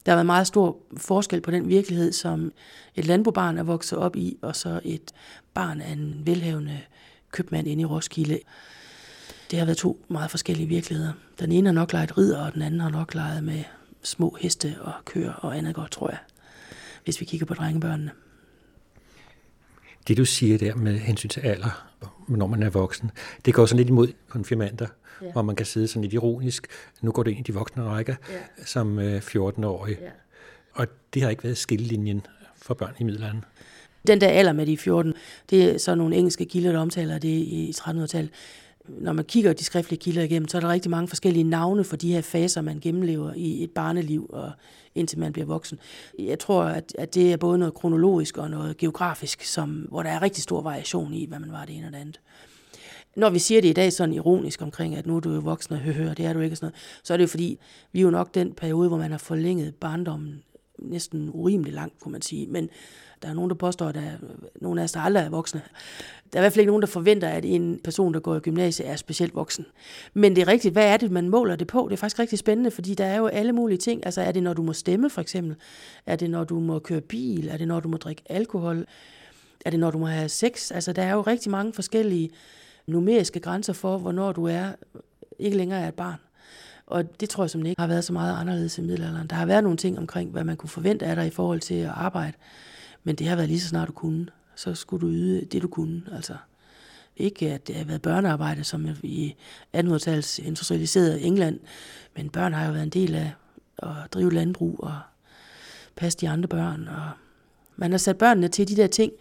der 0.06 0.12
har 0.12 0.16
været 0.16 0.26
meget 0.26 0.46
stor 0.46 0.78
forskel 0.96 1.40
på 1.40 1.50
den 1.50 1.68
virkelighed, 1.68 2.12
som 2.12 2.52
et 2.94 3.06
landbobarn 3.06 3.58
er 3.58 3.62
vokset 3.62 3.98
op 3.98 4.16
i, 4.16 4.36
og 4.42 4.56
så 4.56 4.80
et 4.84 5.12
barn 5.54 5.80
af 5.80 5.92
en 5.92 6.22
velhavende 6.24 6.80
købmand 7.30 7.68
inde 7.68 7.82
i 7.82 7.84
Roskilde. 7.86 8.38
Det 9.52 9.58
har 9.58 9.66
været 9.66 9.78
to 9.78 10.04
meget 10.08 10.30
forskellige 10.30 10.66
virkeligheder. 10.66 11.12
Den 11.40 11.52
ene 11.52 11.68
har 11.68 11.74
nok 11.74 11.92
leget 11.92 12.18
ridder, 12.18 12.46
og 12.46 12.54
den 12.54 12.62
anden 12.62 12.80
har 12.80 12.90
nok 12.90 13.14
leget 13.14 13.44
med 13.44 13.64
små 14.02 14.36
heste 14.40 14.76
og 14.80 14.92
køer 15.04 15.32
og 15.32 15.58
andet 15.58 15.74
godt, 15.74 15.90
tror 15.90 16.08
jeg, 16.10 16.18
hvis 17.04 17.20
vi 17.20 17.24
kigger 17.24 17.46
på 17.46 17.54
drengebørnene. 17.54 18.10
Det 20.08 20.16
du 20.16 20.24
siger 20.24 20.58
der 20.58 20.74
med 20.74 20.98
hensyn 20.98 21.28
til 21.28 21.40
alder, 21.40 21.88
når 22.28 22.46
man 22.46 22.62
er 22.62 22.70
voksen, 22.70 23.10
det 23.44 23.54
går 23.54 23.66
sådan 23.66 23.76
lidt 23.76 23.88
imod 23.88 24.08
konfirmander, 24.28 24.86
ja. 25.22 25.32
hvor 25.32 25.42
man 25.42 25.56
kan 25.56 25.66
sidde 25.66 25.88
sådan 25.88 26.02
lidt 26.02 26.14
ironisk. 26.14 26.66
Nu 27.00 27.12
går 27.12 27.22
det 27.22 27.30
ind 27.30 27.48
i 27.48 27.52
de 27.52 27.54
voksne 27.54 27.82
rækker 27.82 28.14
ja. 28.30 28.64
som 28.64 28.98
14-årig. 28.98 29.98
Ja. 30.00 30.10
Og 30.72 30.86
det 31.14 31.22
har 31.22 31.30
ikke 31.30 31.44
været 31.44 31.58
skillelinjen 31.58 32.26
for 32.56 32.74
børn 32.74 32.94
i 32.98 33.04
middelalderen. 33.04 33.44
Den 34.06 34.20
der 34.20 34.28
alder 34.28 34.52
med 34.52 34.66
de 34.66 34.78
14, 34.78 35.14
det 35.50 35.64
er 35.64 35.78
så 35.78 35.94
nogle 35.94 36.16
engelske 36.16 36.44
kilder, 36.44 36.72
der 36.72 36.78
omtaler 36.78 37.18
det 37.18 37.28
i 37.28 37.74
1300-tallet. 37.78 38.30
Når 38.88 39.12
man 39.12 39.24
kigger 39.24 39.52
de 39.52 39.64
skriftlige 39.64 40.00
kilder 40.00 40.22
igennem, 40.22 40.48
så 40.48 40.56
er 40.56 40.60
der 40.60 40.68
rigtig 40.68 40.90
mange 40.90 41.08
forskellige 41.08 41.44
navne 41.44 41.84
for 41.84 41.96
de 41.96 42.12
her 42.12 42.20
faser, 42.20 42.60
man 42.60 42.80
gennemlever 42.80 43.32
i 43.36 43.64
et 43.64 43.70
barneliv, 43.70 44.26
og 44.32 44.50
indtil 44.94 45.18
man 45.18 45.32
bliver 45.32 45.46
voksen. 45.46 45.78
Jeg 46.18 46.38
tror, 46.38 46.62
at, 46.62 46.94
at 46.98 47.14
det 47.14 47.32
er 47.32 47.36
både 47.36 47.58
noget 47.58 47.74
kronologisk 47.74 48.38
og 48.38 48.50
noget 48.50 48.76
geografisk, 48.76 49.44
som, 49.44 49.70
hvor 49.70 50.02
der 50.02 50.10
er 50.10 50.22
rigtig 50.22 50.42
stor 50.42 50.60
variation 50.60 51.14
i, 51.14 51.26
hvad 51.26 51.38
man 51.38 51.52
var 51.52 51.64
det 51.64 51.76
ene 51.76 51.86
og 51.86 51.92
det 51.92 51.98
andet. 51.98 52.20
Når 53.16 53.30
vi 53.30 53.38
siger 53.38 53.60
det 53.60 53.68
i 53.68 53.72
dag 53.72 53.92
sådan 53.92 54.14
ironisk 54.14 54.62
omkring, 54.62 54.94
at 54.94 55.06
nu 55.06 55.16
er 55.16 55.20
du 55.20 55.34
jo 55.34 55.40
voksen 55.40 55.74
og 55.74 55.80
hører, 55.80 56.14
det 56.14 56.26
er 56.26 56.32
du 56.32 56.40
ikke 56.40 56.54
og 56.54 56.56
sådan 56.56 56.66
noget, 56.66 57.00
så 57.04 57.12
er 57.12 57.16
det 57.16 57.22
jo 57.22 57.28
fordi, 57.28 57.58
vi 57.92 57.98
er 57.98 58.02
jo 58.02 58.10
nok 58.10 58.34
den 58.34 58.52
periode, 58.52 58.88
hvor 58.88 58.98
man 58.98 59.10
har 59.10 59.18
forlænget 59.18 59.74
barndommen 59.74 60.42
næsten 60.84 61.30
urimelig 61.32 61.72
langt, 61.72 62.00
kunne 62.00 62.12
man 62.12 62.22
sige. 62.22 62.46
Men 62.46 62.68
der 63.22 63.28
er 63.28 63.34
nogen, 63.34 63.50
der 63.50 63.56
påstår, 63.56 63.86
at 63.86 63.94
der 63.94 64.00
er 64.00 64.16
nogen 64.60 64.78
af 64.78 64.84
os, 64.84 64.92
der 64.92 65.00
aldrig 65.00 65.24
er 65.24 65.30
voksne. 65.30 65.62
Der 66.32 66.38
er 66.38 66.42
i 66.42 66.42
hvert 66.42 66.52
fald 66.52 66.60
ikke 66.60 66.70
nogen, 66.70 66.82
der 66.82 66.88
forventer, 66.88 67.28
at 67.28 67.44
en 67.44 67.80
person, 67.84 68.14
der 68.14 68.20
går 68.20 68.36
i 68.36 68.40
gymnasiet, 68.40 68.88
er 68.88 68.96
specielt 68.96 69.34
voksen. 69.34 69.66
Men 70.14 70.36
det 70.36 70.42
er 70.42 70.48
rigtigt, 70.48 70.72
hvad 70.72 70.86
er 70.86 70.96
det, 70.96 71.10
man 71.10 71.28
måler 71.28 71.56
det 71.56 71.66
på? 71.66 71.86
Det 71.90 71.92
er 71.92 71.96
faktisk 71.96 72.18
rigtig 72.18 72.38
spændende, 72.38 72.70
fordi 72.70 72.94
der 72.94 73.04
er 73.04 73.16
jo 73.16 73.26
alle 73.26 73.52
mulige 73.52 73.78
ting. 73.78 74.06
Altså 74.06 74.20
er 74.20 74.32
det, 74.32 74.42
når 74.42 74.54
du 74.54 74.62
må 74.62 74.72
stemme, 74.72 75.10
for 75.10 75.20
eksempel? 75.20 75.56
Er 76.06 76.16
det, 76.16 76.30
når 76.30 76.44
du 76.44 76.60
må 76.60 76.78
køre 76.78 77.00
bil? 77.00 77.48
Er 77.48 77.56
det, 77.56 77.68
når 77.68 77.80
du 77.80 77.88
må 77.88 77.96
drikke 77.96 78.22
alkohol? 78.26 78.86
Er 79.64 79.70
det, 79.70 79.80
når 79.80 79.90
du 79.90 79.98
må 79.98 80.06
have 80.06 80.28
sex? 80.28 80.70
Altså 80.70 80.92
der 80.92 81.02
er 81.02 81.12
jo 81.12 81.20
rigtig 81.20 81.50
mange 81.50 81.72
forskellige 81.72 82.30
numeriske 82.86 83.40
grænser 83.40 83.72
for, 83.72 83.98
hvornår 83.98 84.32
du 84.32 84.44
er 84.44 84.72
ikke 85.38 85.56
længere 85.56 85.80
er 85.80 85.88
et 85.88 85.94
barn. 85.94 86.18
Og 86.86 87.20
det 87.20 87.28
tror 87.28 87.44
jeg 87.44 87.50
som 87.50 87.66
ikke 87.66 87.80
har 87.80 87.86
været 87.86 88.04
så 88.04 88.12
meget 88.12 88.40
anderledes 88.40 88.78
i 88.78 88.80
middelalderen. 88.80 89.26
Der 89.26 89.36
har 89.36 89.46
været 89.46 89.62
nogle 89.62 89.78
ting 89.78 89.98
omkring, 89.98 90.30
hvad 90.30 90.44
man 90.44 90.56
kunne 90.56 90.70
forvente 90.70 91.06
af 91.06 91.16
dig 91.16 91.26
i 91.26 91.30
forhold 91.30 91.60
til 91.60 91.74
at 91.74 91.90
arbejde. 91.94 92.32
Men 93.04 93.16
det 93.16 93.26
har 93.26 93.36
været 93.36 93.48
lige 93.48 93.60
så 93.60 93.68
snart 93.68 93.88
du 93.88 93.92
kunne. 93.92 94.26
Så 94.56 94.74
skulle 94.74 95.06
du 95.06 95.12
yde 95.12 95.44
det, 95.44 95.62
du 95.62 95.68
kunne. 95.68 96.02
Altså, 96.12 96.34
ikke 97.16 97.52
at 97.52 97.68
det 97.68 97.76
har 97.76 97.84
været 97.84 98.02
børnearbejde, 98.02 98.64
som 98.64 98.86
i 99.02 99.34
1800-tals 99.76 100.38
industrialiseret 100.38 101.26
England, 101.26 101.60
men 102.16 102.30
børn 102.30 102.52
har 102.52 102.66
jo 102.66 102.72
været 102.72 102.82
en 102.82 102.90
del 102.90 103.14
af 103.14 103.32
at 103.78 103.88
drive 104.12 104.32
landbrug 104.32 104.80
og 104.80 104.98
passe 105.96 106.18
de 106.18 106.28
andre 106.28 106.48
børn. 106.48 106.88
Og 106.88 107.10
man 107.76 107.90
har 107.90 107.98
sat 107.98 108.18
børnene 108.18 108.48
til 108.48 108.68
de 108.68 108.76
der 108.76 108.86
ting, 108.86 109.12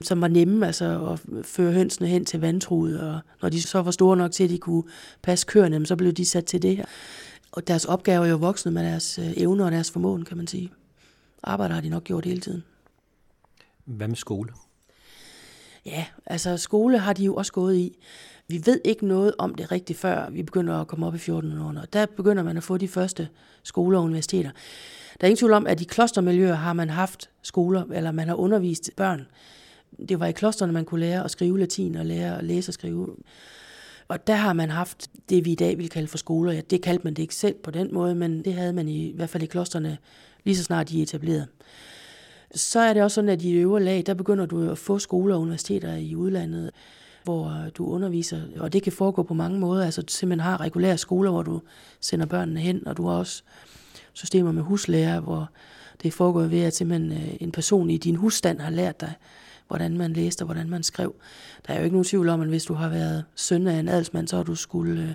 som 0.00 0.20
var 0.20 0.28
nemme, 0.28 0.66
altså 0.66 1.06
at 1.12 1.46
føre 1.46 1.72
hønsene 1.72 2.08
hen 2.08 2.24
til 2.24 2.40
vandtruet, 2.40 3.00
og 3.00 3.20
når 3.42 3.48
de 3.48 3.62
så 3.62 3.82
var 3.82 3.90
store 3.90 4.16
nok 4.16 4.32
til, 4.32 4.44
at 4.44 4.50
de 4.50 4.58
kunne 4.58 4.82
passe 5.22 5.46
køerne, 5.46 5.86
så 5.86 5.96
blev 5.96 6.12
de 6.12 6.24
sat 6.24 6.44
til 6.44 6.62
det. 6.62 6.84
Og 7.52 7.66
deres 7.66 7.84
opgave 7.84 8.26
er 8.26 8.30
jo 8.30 8.36
voksne 8.36 8.72
med 8.72 8.84
deres 8.84 9.18
øh, 9.18 9.32
evner 9.36 9.64
og 9.64 9.72
deres 9.72 9.90
formåen, 9.90 10.24
kan 10.24 10.36
man 10.36 10.46
sige. 10.46 10.72
Arbejder 11.42 11.74
har 11.74 11.82
de 11.82 11.88
nok 11.88 12.04
gjort 12.04 12.24
hele 12.24 12.40
tiden. 12.40 12.64
Hvad 13.84 14.08
med 14.08 14.16
skole? 14.16 14.52
Ja, 15.86 16.06
altså 16.26 16.56
skole 16.56 16.98
har 16.98 17.12
de 17.12 17.24
jo 17.24 17.34
også 17.34 17.52
gået 17.52 17.76
i. 17.76 17.96
Vi 18.48 18.62
ved 18.66 18.80
ikke 18.84 19.06
noget 19.06 19.34
om 19.38 19.54
det 19.54 19.72
rigtigt 19.72 19.98
før 19.98 20.30
vi 20.30 20.42
begynder 20.42 20.80
at 20.80 20.86
komme 20.86 21.06
op 21.06 21.14
i 21.14 21.18
1400'erne. 21.18 21.84
Der 21.92 22.06
begynder 22.16 22.42
man 22.42 22.56
at 22.56 22.62
få 22.62 22.76
de 22.76 22.88
første 22.88 23.28
skoler 23.62 23.98
og 23.98 24.04
universiteter. 24.04 24.50
Der 25.20 25.26
er 25.26 25.26
ingen 25.26 25.38
tvivl 25.38 25.52
om, 25.52 25.66
at 25.66 25.80
i 25.80 25.84
klostermiljøer 25.84 26.54
har 26.54 26.72
man 26.72 26.90
haft 26.90 27.30
skoler, 27.42 27.84
eller 27.92 28.12
man 28.12 28.28
har 28.28 28.34
undervist 28.34 28.90
børn. 28.96 29.26
Det 30.08 30.20
var 30.20 30.26
i 30.26 30.32
klosterne, 30.32 30.72
man 30.72 30.84
kunne 30.84 31.00
lære 31.00 31.24
at 31.24 31.30
skrive 31.30 31.58
latin 31.58 31.96
og 31.96 32.06
lære 32.06 32.38
at 32.38 32.44
læse 32.44 32.70
og 32.70 32.74
skrive. 32.74 33.16
Og 34.08 34.26
der 34.26 34.34
har 34.34 34.52
man 34.52 34.70
haft 34.70 35.10
det, 35.28 35.44
vi 35.44 35.52
i 35.52 35.54
dag 35.54 35.78
vil 35.78 35.88
kalde 35.88 36.08
for 36.08 36.18
skoler. 36.18 36.52
Ja, 36.52 36.60
det 36.60 36.82
kaldte 36.82 37.04
man 37.04 37.14
det 37.14 37.22
ikke 37.22 37.34
selv 37.34 37.54
på 37.54 37.70
den 37.70 37.94
måde, 37.94 38.14
men 38.14 38.44
det 38.44 38.54
havde 38.54 38.72
man 38.72 38.88
i, 38.88 39.08
i 39.08 39.16
hvert 39.16 39.30
fald 39.30 39.42
i 39.42 39.46
klosterne 39.46 39.98
lige 40.44 40.56
så 40.56 40.64
snart 40.64 40.88
de 40.88 40.98
er 40.98 41.02
etableret 41.02 41.48
så 42.54 42.80
er 42.80 42.92
det 42.92 43.02
også 43.02 43.14
sådan, 43.14 43.30
at 43.30 43.42
i 43.42 43.52
øvre 43.52 43.82
lag, 43.82 44.02
der 44.06 44.14
begynder 44.14 44.46
du 44.46 44.70
at 44.70 44.78
få 44.78 44.98
skoler 44.98 45.34
og 45.34 45.40
universiteter 45.40 45.94
i 45.94 46.14
udlandet, 46.14 46.70
hvor 47.24 47.52
du 47.74 47.86
underviser, 47.86 48.40
og 48.58 48.72
det 48.72 48.82
kan 48.82 48.92
foregå 48.92 49.22
på 49.22 49.34
mange 49.34 49.60
måder. 49.60 49.84
Altså 49.84 50.02
du 50.02 50.12
simpelthen 50.12 50.40
har 50.40 50.60
regulære 50.60 50.98
skoler, 50.98 51.30
hvor 51.30 51.42
du 51.42 51.60
sender 52.00 52.26
børnene 52.26 52.60
hen, 52.60 52.86
og 52.86 52.96
du 52.96 53.06
har 53.06 53.16
også 53.16 53.42
systemer 54.12 54.52
med 54.52 54.62
huslærer, 54.62 55.20
hvor 55.20 55.50
det 56.02 56.12
foregår 56.12 56.42
ved, 56.42 56.62
at 56.62 56.76
simpelthen 56.76 57.12
øh, 57.12 57.36
en 57.40 57.52
person 57.52 57.90
i 57.90 57.98
din 57.98 58.16
husstand 58.16 58.60
har 58.60 58.70
lært 58.70 59.00
dig, 59.00 59.12
hvordan 59.68 59.98
man 59.98 60.12
læste 60.12 60.42
og 60.42 60.46
hvordan 60.46 60.70
man 60.70 60.82
skrev. 60.82 61.14
Der 61.66 61.74
er 61.74 61.78
jo 61.78 61.84
ikke 61.84 61.94
nogen 61.94 62.04
tvivl 62.04 62.28
om, 62.28 62.40
at 62.40 62.48
hvis 62.48 62.64
du 62.64 62.74
har 62.74 62.88
været 62.88 63.24
søn 63.34 63.66
af 63.66 63.78
en 63.78 63.88
adelsmand, 63.88 64.28
så 64.28 64.36
har 64.36 64.42
du 64.42 64.54
skulle 64.54 65.02
øh, 65.02 65.08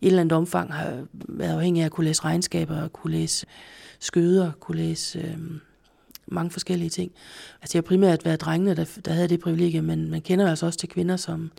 i 0.00 0.06
et 0.06 0.10
eller 0.10 0.20
andet 0.20 0.36
omfang 0.36 0.72
have 0.74 1.06
været 1.12 1.54
afhængig 1.54 1.82
af 1.82 1.86
at 1.86 1.92
kunne 1.92 2.04
læse 2.04 2.24
regnskaber, 2.24 2.88
kunne 2.88 3.12
læse 3.12 3.46
skøder, 3.98 4.52
kunne 4.60 4.76
læse 4.76 5.18
øh, 5.18 5.38
mange 6.26 6.50
forskellige 6.50 6.90
ting. 6.90 7.12
Altså 7.62 7.72
det 7.72 7.74
har 7.74 7.88
primært 7.88 8.24
været 8.24 8.40
drengene, 8.40 8.76
der, 8.76 8.98
der 9.04 9.12
havde 9.12 9.28
det 9.28 9.40
privilegie, 9.40 9.82
men 9.82 10.10
man 10.10 10.20
kender 10.20 10.50
altså 10.50 10.66
også 10.66 10.78
til 10.78 10.88
kvinder, 10.88 11.16
som 11.16 11.50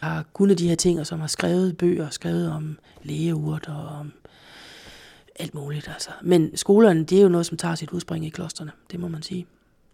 har 0.00 0.24
kunnet 0.32 0.58
de 0.58 0.68
her 0.68 0.74
ting, 0.74 1.00
og 1.00 1.06
som 1.06 1.20
har 1.20 1.26
skrevet 1.26 1.76
bøger, 1.76 2.10
skrevet 2.10 2.50
om 2.50 2.78
lægeurt 3.02 3.68
og 3.68 3.86
om 4.00 4.12
alt 5.38 5.54
muligt. 5.54 5.88
Altså. 5.88 6.10
Men 6.22 6.56
skolerne, 6.56 7.04
det 7.04 7.18
er 7.18 7.22
jo 7.22 7.28
noget, 7.28 7.46
som 7.46 7.56
tager 7.56 7.74
sit 7.74 7.90
udspring 7.90 8.26
i 8.26 8.28
klosterne, 8.28 8.70
det 8.90 9.00
må 9.00 9.08
man 9.08 9.22
sige. 9.22 9.46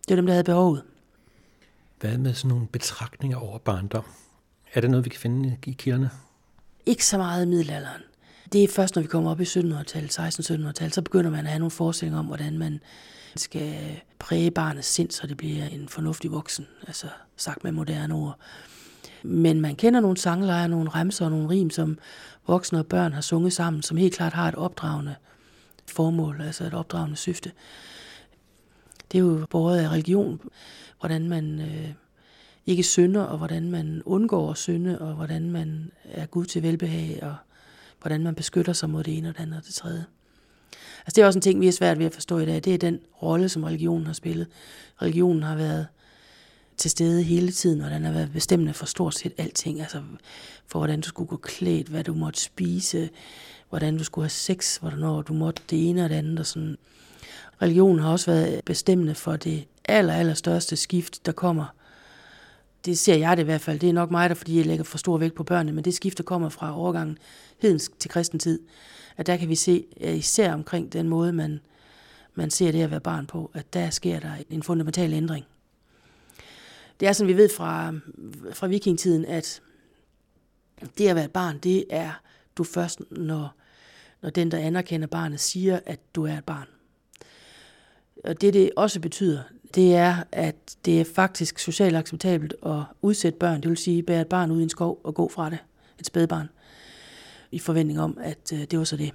Det 0.09 0.11
er 0.11 0.17
dem, 0.17 0.27
der 0.27 0.33
havde 0.33 0.45
behovet. 0.45 0.83
Hvad 2.01 2.19
med 2.19 2.35
sådan 2.35 2.49
nogle 2.49 2.67
betragtninger 2.67 3.37
over 3.37 3.59
barndom? 3.59 4.05
Er 4.75 4.81
det 4.81 4.91
noget, 4.91 5.05
vi 5.05 5.11
kan 5.11 5.21
finde 5.21 5.57
i 5.67 5.73
kilderne? 5.73 6.11
Ikke 6.87 7.07
så 7.07 7.19
meget 7.19 7.47
i 7.47 7.49
middelalderen. 7.49 8.03
Det 8.53 8.65
er 8.65 8.69
først, 8.69 8.95
når 8.95 9.03
vi 9.03 9.09
kommer 9.09 9.31
op 9.31 9.41
i 9.41 9.45
1700-tallet, 9.45 10.19
1600-1700-tallet, 10.19 10.95
så 10.95 11.03
begynder 11.03 11.31
man 11.31 11.41
at 11.41 11.47
have 11.47 11.59
nogle 11.59 11.71
forestillinger 11.71 12.19
om, 12.19 12.27
hvordan 12.27 12.59
man 12.59 12.81
skal 13.37 14.01
præge 14.19 14.51
barnets 14.51 14.89
sind, 14.89 15.11
så 15.11 15.27
det 15.27 15.37
bliver 15.37 15.65
en 15.65 15.89
fornuftig 15.89 16.33
voksen, 16.33 16.67
altså 16.87 17.07
sagt 17.37 17.65
med 17.65 17.73
moderne 17.73 18.15
ord. 18.15 18.39
Men 19.23 19.61
man 19.61 19.77
kender 19.77 20.01
nogle 20.01 20.17
sanglejer, 20.17 20.67
nogle 20.67 20.91
remser 20.91 21.25
og 21.25 21.31
nogle 21.31 21.49
rim, 21.49 21.71
som 21.71 21.99
voksne 22.47 22.79
og 22.79 22.87
børn 22.87 23.13
har 23.13 23.21
sunget 23.21 23.53
sammen, 23.53 23.83
som 23.83 23.97
helt 23.97 24.15
klart 24.15 24.33
har 24.33 24.49
et 24.49 24.55
opdragende 24.55 25.15
formål, 25.87 26.41
altså 26.41 26.65
et 26.65 26.75
opdragende 26.75 27.17
syfte. 27.17 27.53
Det 29.13 29.19
er 29.19 29.23
jo 29.23 29.47
båret 29.51 29.79
af 29.79 29.89
religion, 29.89 30.41
hvordan 31.01 31.29
man 31.29 31.61
øh, 31.61 31.89
ikke 32.67 32.83
synder, 32.83 33.23
og 33.23 33.39
hvordan 33.39 33.71
man 33.71 34.03
undgår 34.05 34.51
at 34.51 34.57
synde, 34.57 34.99
og 34.99 35.15
hvordan 35.15 35.51
man 35.51 35.91
er 36.05 36.27
Gud 36.27 36.45
til 36.45 36.63
velbehag, 36.63 37.19
og 37.23 37.35
hvordan 38.01 38.23
man 38.23 38.35
beskytter 38.35 38.73
sig 38.73 38.91
mod 38.91 39.05
det 39.05 39.19
ene 39.19 39.29
og 39.29 39.35
det 39.35 39.43
andet 39.43 39.59
og 39.59 39.67
det 39.67 39.75
tredje. 39.75 40.05
Altså 40.99 41.17
det 41.17 41.23
er 41.23 41.27
også 41.27 41.39
en 41.39 41.43
ting, 41.43 41.61
vi 41.61 41.69
er 41.69 41.73
svært 41.73 41.99
ved 41.99 42.07
at 42.07 42.15
forstå 42.15 42.39
i 42.39 42.47
dag. 42.47 42.65
Det 42.65 42.75
er 42.75 42.79
den 42.79 43.01
rolle, 43.23 43.49
som 43.49 43.65
religionen 43.65 44.07
har 44.07 44.13
spillet. 44.13 44.47
Religionen 45.03 45.43
har 45.43 45.57
været 45.57 45.87
til 46.77 46.91
stede 46.91 47.23
hele 47.23 47.53
tiden, 47.53 47.81
og 47.81 47.91
den 47.91 48.05
har 48.05 48.13
været 48.13 48.33
bestemmende 48.33 48.75
for 48.75 48.87
stort 48.87 49.15
set 49.15 49.33
alting. 49.39 49.81
Altså 49.81 50.03
for 50.67 50.79
hvordan 50.79 51.01
du 51.01 51.09
skulle 51.09 51.29
gå 51.29 51.37
klædt, 51.37 51.89
hvad 51.89 52.05
du 52.05 52.15
måtte 52.15 52.41
spise, 52.41 53.11
hvordan 53.69 53.99
du 53.99 54.05
skulle 54.05 54.25
have 54.25 54.31
sex, 54.31 54.77
hvornår 54.77 55.23
du 55.23 55.33
måtte 55.33 55.63
det 55.71 55.89
ene 55.89 56.05
og 56.05 56.11
det 56.11 56.17
andet. 56.17 56.39
Og 56.39 56.47
sådan. 56.47 56.77
Religion 57.63 57.99
har 57.99 58.13
også 58.13 58.31
været 58.31 58.61
bestemmende 58.65 59.15
for 59.15 59.37
det 59.37 59.65
aller, 59.85 60.15
aller 60.15 60.35
største 60.35 60.77
skift, 60.77 61.27
der 61.27 61.33
kommer 61.33 61.67
det 62.87 62.99
ser 62.99 63.17
jeg 63.17 63.37
det 63.37 63.43
i 63.43 63.45
hvert 63.45 63.61
fald. 63.61 63.79
Det 63.79 63.89
er 63.89 63.93
nok 63.93 64.11
mig, 64.11 64.29
der 64.29 64.35
fordi 64.35 64.57
jeg 64.57 64.67
lægger 64.67 64.85
for 64.85 64.99
stor 64.99 65.19
vægt 65.19 65.35
på 65.35 65.45
børnene, 65.45 65.73
men 65.73 65.85
det 65.85 65.95
skift, 65.95 66.19
der 66.19 66.25
kommer 66.25 66.49
fra 66.49 66.79
overgangen 66.79 67.19
hedensk 67.59 67.99
til 67.99 68.11
kristen 68.11 68.39
tid. 68.39 68.61
At 69.17 69.27
der 69.27 69.37
kan 69.37 69.49
vi 69.49 69.55
se, 69.55 69.85
især 70.01 70.53
omkring 70.53 70.93
den 70.93 71.09
måde, 71.09 71.33
man, 71.33 71.61
man 72.35 72.51
ser 72.51 72.73
det 72.73 72.83
at 72.83 72.91
være 72.91 73.01
barn 73.01 73.27
på, 73.27 73.51
at 73.55 73.75
der 73.75 73.91
sker 73.91 74.21
der 74.21 74.33
en 74.51 74.63
fundamental 74.63 75.13
ændring. 75.13 75.47
Det 77.01 77.09
er 77.09 77.13
sådan, 77.13 77.29
vi 77.29 77.37
ved 77.37 77.49
fra, 77.57 77.95
fra 78.53 78.67
vikingtiden, 78.67 79.25
at 79.25 79.63
det 80.99 81.09
at 81.09 81.17
være 81.17 81.25
et 81.25 81.33
barn, 81.33 81.59
det 81.59 81.85
er 81.91 82.13
du 82.57 82.65
først, 82.65 83.01
når, 83.11 83.55
når 84.23 84.31
den, 84.31 84.51
der 84.51 84.59
anerkender 84.59 85.07
barnet, 85.07 85.41
siger, 85.41 85.81
at 85.87 86.01
du 86.15 86.27
er 86.27 86.39
et 86.39 86.45
barn. 86.45 86.67
Og 88.27 88.41
det, 88.41 88.55
det 88.55 88.71
også 88.77 89.01
betyder, 89.01 89.43
det 89.75 89.95
er, 89.95 90.17
at 90.33 90.77
det 90.85 91.01
er 91.01 91.05
faktisk 91.05 91.59
socialt 91.59 91.97
acceptabelt 91.97 92.55
at 92.67 92.83
udsætte 93.03 93.39
børn, 93.39 93.61
det 93.61 93.69
vil 93.69 93.77
sige 93.77 94.03
bære 94.03 94.21
et 94.21 94.27
barn 94.27 94.51
ud 94.51 94.61
i 94.61 94.63
en 94.63 94.69
skov 94.69 95.01
og 95.05 95.15
gå 95.15 95.29
fra 95.29 95.51
det, 95.51 95.59
et 96.01 96.07
spædbarn, 96.07 96.49
i 97.51 97.59
forventning 97.59 98.01
om, 98.01 98.19
at 98.21 98.53
øh, 98.53 98.61
det 98.61 98.79
var 98.79 98.85
så 98.85 98.97
det. 98.97 99.13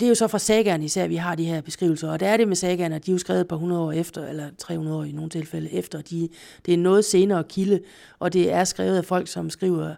Det 0.00 0.06
er 0.06 0.08
jo 0.08 0.14
så 0.14 0.28
fra 0.28 0.38
sagerne 0.38 0.84
især, 0.84 1.04
at 1.04 1.10
vi 1.10 1.16
har 1.16 1.34
de 1.34 1.44
her 1.44 1.60
beskrivelser, 1.60 2.10
og 2.10 2.20
der 2.20 2.28
er 2.28 2.36
det 2.36 2.48
med 2.48 2.56
sagerne, 2.56 2.94
at 2.94 3.06
de 3.06 3.10
er 3.10 3.14
jo 3.14 3.18
skrevet 3.18 3.48
på 3.48 3.54
100 3.54 3.82
år 3.82 3.92
efter, 3.92 4.26
eller 4.26 4.50
300 4.58 4.96
år 4.96 5.04
i 5.04 5.12
nogle 5.12 5.30
tilfælde 5.30 5.72
efter. 5.72 6.00
De, 6.00 6.28
det 6.66 6.74
er 6.74 6.78
noget 6.78 7.04
senere 7.04 7.44
kilde, 7.44 7.80
og 8.18 8.32
det 8.32 8.52
er 8.52 8.64
skrevet 8.64 8.96
af 8.96 9.04
folk, 9.04 9.28
som 9.28 9.50
skriver 9.50 9.94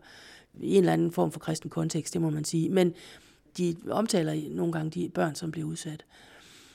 i 0.60 0.70
en 0.72 0.78
eller 0.78 0.92
anden 0.92 1.12
form 1.12 1.32
for 1.32 1.40
kristen 1.40 1.70
kontekst, 1.70 2.14
det 2.14 2.22
må 2.22 2.30
man 2.30 2.44
sige. 2.44 2.68
Men 2.68 2.94
de 3.58 3.76
omtaler 3.90 4.34
nogle 4.50 4.72
gange 4.72 4.90
de 4.90 5.08
børn, 5.14 5.34
som 5.34 5.50
bliver 5.50 5.68
udsat. 5.68 6.04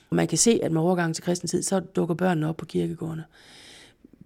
Og 0.09 0.15
man 0.15 0.27
kan 0.27 0.37
se, 0.37 0.59
at 0.63 0.71
med 0.71 0.81
overgangen 0.81 1.13
til 1.13 1.23
kristen 1.23 1.47
tid, 1.47 1.63
så 1.63 1.79
dukker 1.79 2.15
børnene 2.15 2.47
op 2.47 2.57
på 2.57 2.65
kirkegårdene. 2.65 3.23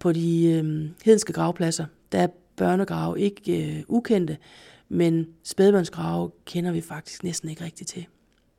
På 0.00 0.12
de 0.12 0.46
øh, 0.46 0.90
hedenske 1.04 1.32
gravpladser, 1.32 1.86
der 2.12 2.18
er 2.18 2.28
børnegrave 2.56 3.20
ikke 3.20 3.76
øh, 3.76 3.82
ukendte, 3.88 4.36
men 4.88 5.26
spædbørnsgrave 5.44 6.30
kender 6.44 6.72
vi 6.72 6.80
faktisk 6.80 7.24
næsten 7.24 7.48
ikke 7.48 7.64
rigtigt 7.64 7.90
til. 7.90 8.06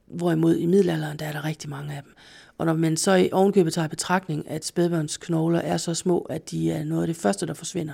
Hvorimod 0.07 0.55
i 0.55 0.65
middelalderen, 0.65 1.19
der 1.19 1.25
er 1.25 1.31
der 1.31 1.45
rigtig 1.45 1.69
mange 1.69 1.95
af 1.95 2.03
dem. 2.03 2.13
Og 2.57 2.65
når 2.65 2.73
man 2.73 2.97
så 2.97 3.15
i 3.15 3.29
ovenkøbet 3.31 3.73
tager 3.73 3.85
i 3.85 3.89
betragtning, 3.89 4.49
at 4.49 4.65
spædbørnsknogler 4.65 5.59
er 5.59 5.77
så 5.77 5.93
små, 5.93 6.19
at 6.19 6.51
de 6.51 6.71
er 6.71 6.83
noget 6.83 7.01
af 7.01 7.07
det 7.07 7.15
første, 7.15 7.45
der 7.45 7.53
forsvinder, 7.53 7.93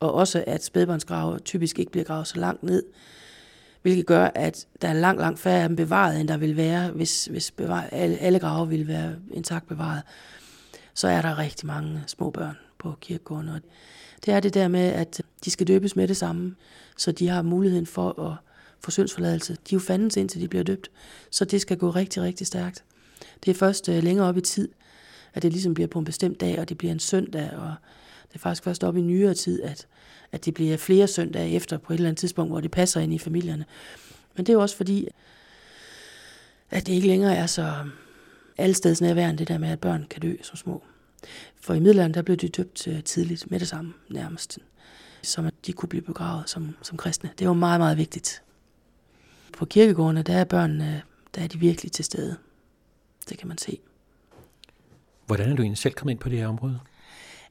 og 0.00 0.14
også 0.14 0.44
at 0.46 0.64
spædbørnsgrave 0.64 1.38
typisk 1.38 1.78
ikke 1.78 1.92
bliver 1.92 2.04
gravet 2.04 2.26
så 2.26 2.38
langt 2.38 2.62
ned, 2.62 2.82
hvilket 3.82 4.06
gør, 4.06 4.30
at 4.34 4.66
der 4.82 4.88
er 4.88 4.92
langt, 4.92 5.20
langt 5.20 5.40
færre 5.40 5.62
af 5.62 5.68
dem 5.68 5.76
bevaret, 5.76 6.20
end 6.20 6.28
der 6.28 6.36
vil 6.36 6.56
være, 6.56 6.90
hvis, 6.90 7.26
hvis 7.26 7.50
bevaret, 7.50 7.88
alle, 7.92 8.18
alle 8.18 8.38
grave 8.38 8.68
ville 8.68 8.88
være 8.88 9.14
intakt 9.30 9.68
bevaret. 9.68 10.02
Så 10.94 11.08
er 11.08 11.22
der 11.22 11.38
rigtig 11.38 11.66
mange 11.66 12.00
små 12.06 12.30
børn 12.30 12.56
på 12.78 12.94
kirkegården. 13.00 13.48
Og 13.48 13.60
det 14.26 14.34
er 14.34 14.40
det 14.40 14.54
der 14.54 14.68
med, 14.68 14.92
at 14.92 15.22
de 15.44 15.50
skal 15.50 15.66
døbes 15.66 15.96
med 15.96 16.08
det 16.08 16.16
samme, 16.16 16.54
så 16.96 17.12
de 17.12 17.28
har 17.28 17.42
muligheden 17.42 17.86
for 17.86 18.30
at 18.30 18.36
få 18.80 18.90
syndsforladelse. 18.90 19.52
De 19.52 19.58
er 19.74 19.76
jo 19.76 19.78
fandens 19.78 20.16
indtil 20.16 20.40
de 20.40 20.48
bliver 20.48 20.64
døbt, 20.64 20.90
så 21.30 21.44
det 21.44 21.60
skal 21.60 21.76
gå 21.76 21.90
rigtig, 21.90 22.22
rigtig 22.22 22.46
stærkt. 22.46 22.84
Det 23.44 23.50
er 23.50 23.54
først 23.54 23.88
øh, 23.88 24.02
længere 24.02 24.26
op 24.26 24.36
i 24.36 24.40
tid, 24.40 24.68
at 25.34 25.42
det 25.42 25.52
ligesom 25.52 25.74
bliver 25.74 25.88
på 25.88 25.98
en 25.98 26.04
bestemt 26.04 26.40
dag, 26.40 26.58
og 26.58 26.68
det 26.68 26.78
bliver 26.78 26.92
en 26.92 26.98
søndag, 26.98 27.50
og 27.56 27.74
det 28.28 28.34
er 28.34 28.38
faktisk 28.38 28.64
først 28.64 28.84
op 28.84 28.96
i 28.96 29.00
nyere 29.00 29.34
tid, 29.34 29.62
at, 29.62 29.86
at 30.32 30.44
det 30.44 30.54
bliver 30.54 30.76
flere 30.76 31.06
søndage 31.06 31.50
efter 31.50 31.78
på 31.78 31.92
et 31.92 31.96
eller 31.96 32.08
andet 32.08 32.18
tidspunkt, 32.18 32.52
hvor 32.52 32.60
det 32.60 32.70
passer 32.70 33.00
ind 33.00 33.14
i 33.14 33.18
familierne. 33.18 33.64
Men 34.36 34.46
det 34.46 34.52
er 34.52 34.54
jo 34.54 34.60
også 34.60 34.76
fordi, 34.76 35.08
at 36.70 36.86
det 36.86 36.92
ikke 36.92 37.06
længere 37.06 37.36
er 37.36 37.46
så 37.46 37.74
allesteds 38.58 39.00
nærværende, 39.00 39.38
det 39.38 39.48
der 39.48 39.58
med, 39.58 39.68
at 39.68 39.80
børn 39.80 40.06
kan 40.10 40.22
dø 40.22 40.34
som 40.42 40.56
små. 40.56 40.82
For 41.60 41.74
i 41.74 41.80
middelalderen, 41.80 42.14
der 42.14 42.22
blev 42.22 42.36
de 42.36 42.48
døbt 42.48 42.88
øh, 42.88 43.02
tidligt 43.02 43.50
med 43.50 43.60
det 43.60 43.68
samme 43.68 43.92
nærmest, 44.10 44.58
som 45.22 45.46
at 45.46 45.54
de 45.66 45.72
kunne 45.72 45.88
blive 45.88 46.02
begravet 46.02 46.50
som, 46.50 46.76
som 46.82 46.96
kristne. 46.96 47.30
Det 47.38 47.46
var 47.46 47.52
meget, 47.52 47.80
meget 47.80 47.96
vigtigt. 47.96 48.42
På 49.58 49.64
kirkegårdene, 49.64 50.22
der 50.22 50.36
er 50.36 50.44
børnene, 50.44 51.02
der 51.34 51.42
er 51.42 51.46
de 51.46 51.58
virkelig 51.58 51.92
til 51.92 52.04
stede. 52.04 52.36
Det 53.28 53.38
kan 53.38 53.48
man 53.48 53.58
se. 53.58 53.78
Hvordan 55.26 55.50
er 55.50 55.56
du 55.56 55.62
egentlig 55.62 55.78
selv 55.78 55.94
kommet 55.94 56.10
ind 56.10 56.20
på 56.20 56.28
det 56.28 56.38
her 56.38 56.46
område? 56.46 56.80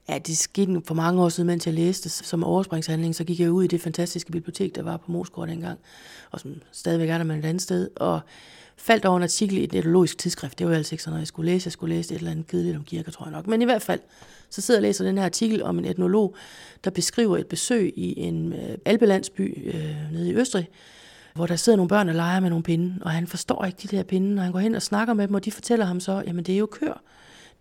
Ja, 0.09 0.17
det 0.17 0.37
skete 0.37 0.81
for 0.85 0.93
mange 0.93 1.21
år 1.21 1.29
siden, 1.29 1.47
mens 1.47 1.65
jeg 1.65 1.73
læste 1.73 2.09
som 2.09 2.43
overspringshandling, 2.43 3.15
så 3.15 3.23
gik 3.23 3.39
jeg 3.39 3.51
ud 3.51 3.63
i 3.63 3.67
det 3.67 3.81
fantastiske 3.81 4.31
bibliotek, 4.31 4.75
der 4.75 4.83
var 4.83 4.97
på 4.97 5.11
Moskva 5.11 5.45
dengang, 5.45 5.79
og 6.31 6.39
som 6.39 6.61
stadigvæk 6.71 7.09
er 7.09 7.17
der 7.17 7.25
med 7.25 7.39
et 7.39 7.45
andet 7.45 7.61
sted, 7.61 7.89
og 7.95 8.19
faldt 8.77 9.05
over 9.05 9.17
en 9.17 9.23
artikel 9.23 9.57
i 9.57 9.63
et 9.63 9.75
etologisk 9.75 10.17
tidsskrift. 10.17 10.59
Det 10.59 10.67
var 10.67 10.75
altså 10.75 10.95
ikke 10.95 11.03
sådan, 11.03 11.13
når 11.13 11.19
jeg 11.19 11.27
skulle 11.27 11.51
læse. 11.51 11.67
Jeg 11.67 11.71
skulle 11.71 11.95
læse 11.95 12.13
et 12.13 12.17
eller 12.17 12.31
andet 12.31 12.47
kedeligt 12.47 12.77
om 12.77 12.83
kirker, 12.83 13.11
tror 13.11 13.25
jeg 13.25 13.31
nok. 13.31 13.47
Men 13.47 13.61
i 13.61 13.65
hvert 13.65 13.81
fald, 13.81 13.99
så 14.49 14.61
sidder 14.61 14.79
jeg 14.79 14.83
og 14.83 14.87
læser 14.87 15.05
den 15.05 15.17
her 15.17 15.25
artikel 15.25 15.63
om 15.63 15.79
en 15.79 15.85
etnolog, 15.85 16.35
der 16.83 16.89
beskriver 16.89 17.37
et 17.37 17.47
besøg 17.47 17.93
i 17.95 18.19
en 18.19 18.53
øh, 18.53 18.77
alpelandsby 18.85 19.73
øh, 19.73 19.95
nede 20.11 20.29
i 20.29 20.35
Østrig, 20.35 20.69
hvor 21.33 21.45
der 21.45 21.55
sidder 21.55 21.75
nogle 21.75 21.89
børn 21.89 22.09
og 22.09 22.15
leger 22.15 22.39
med 22.39 22.49
nogle 22.49 22.63
pinde, 22.63 22.95
og 23.01 23.11
han 23.11 23.27
forstår 23.27 23.65
ikke 23.65 23.77
de 23.81 23.97
der 23.97 24.03
pinde, 24.03 24.39
og 24.39 24.43
han 24.43 24.51
går 24.51 24.59
hen 24.59 24.75
og 24.75 24.81
snakker 24.81 25.13
med 25.13 25.27
dem, 25.27 25.35
og 25.35 25.45
de 25.45 25.51
fortæller 25.51 25.85
ham 25.85 25.99
så, 25.99 26.23
jamen 26.27 26.43
det 26.43 26.55
er 26.55 26.59
jo 26.59 26.65
køer. 26.65 27.01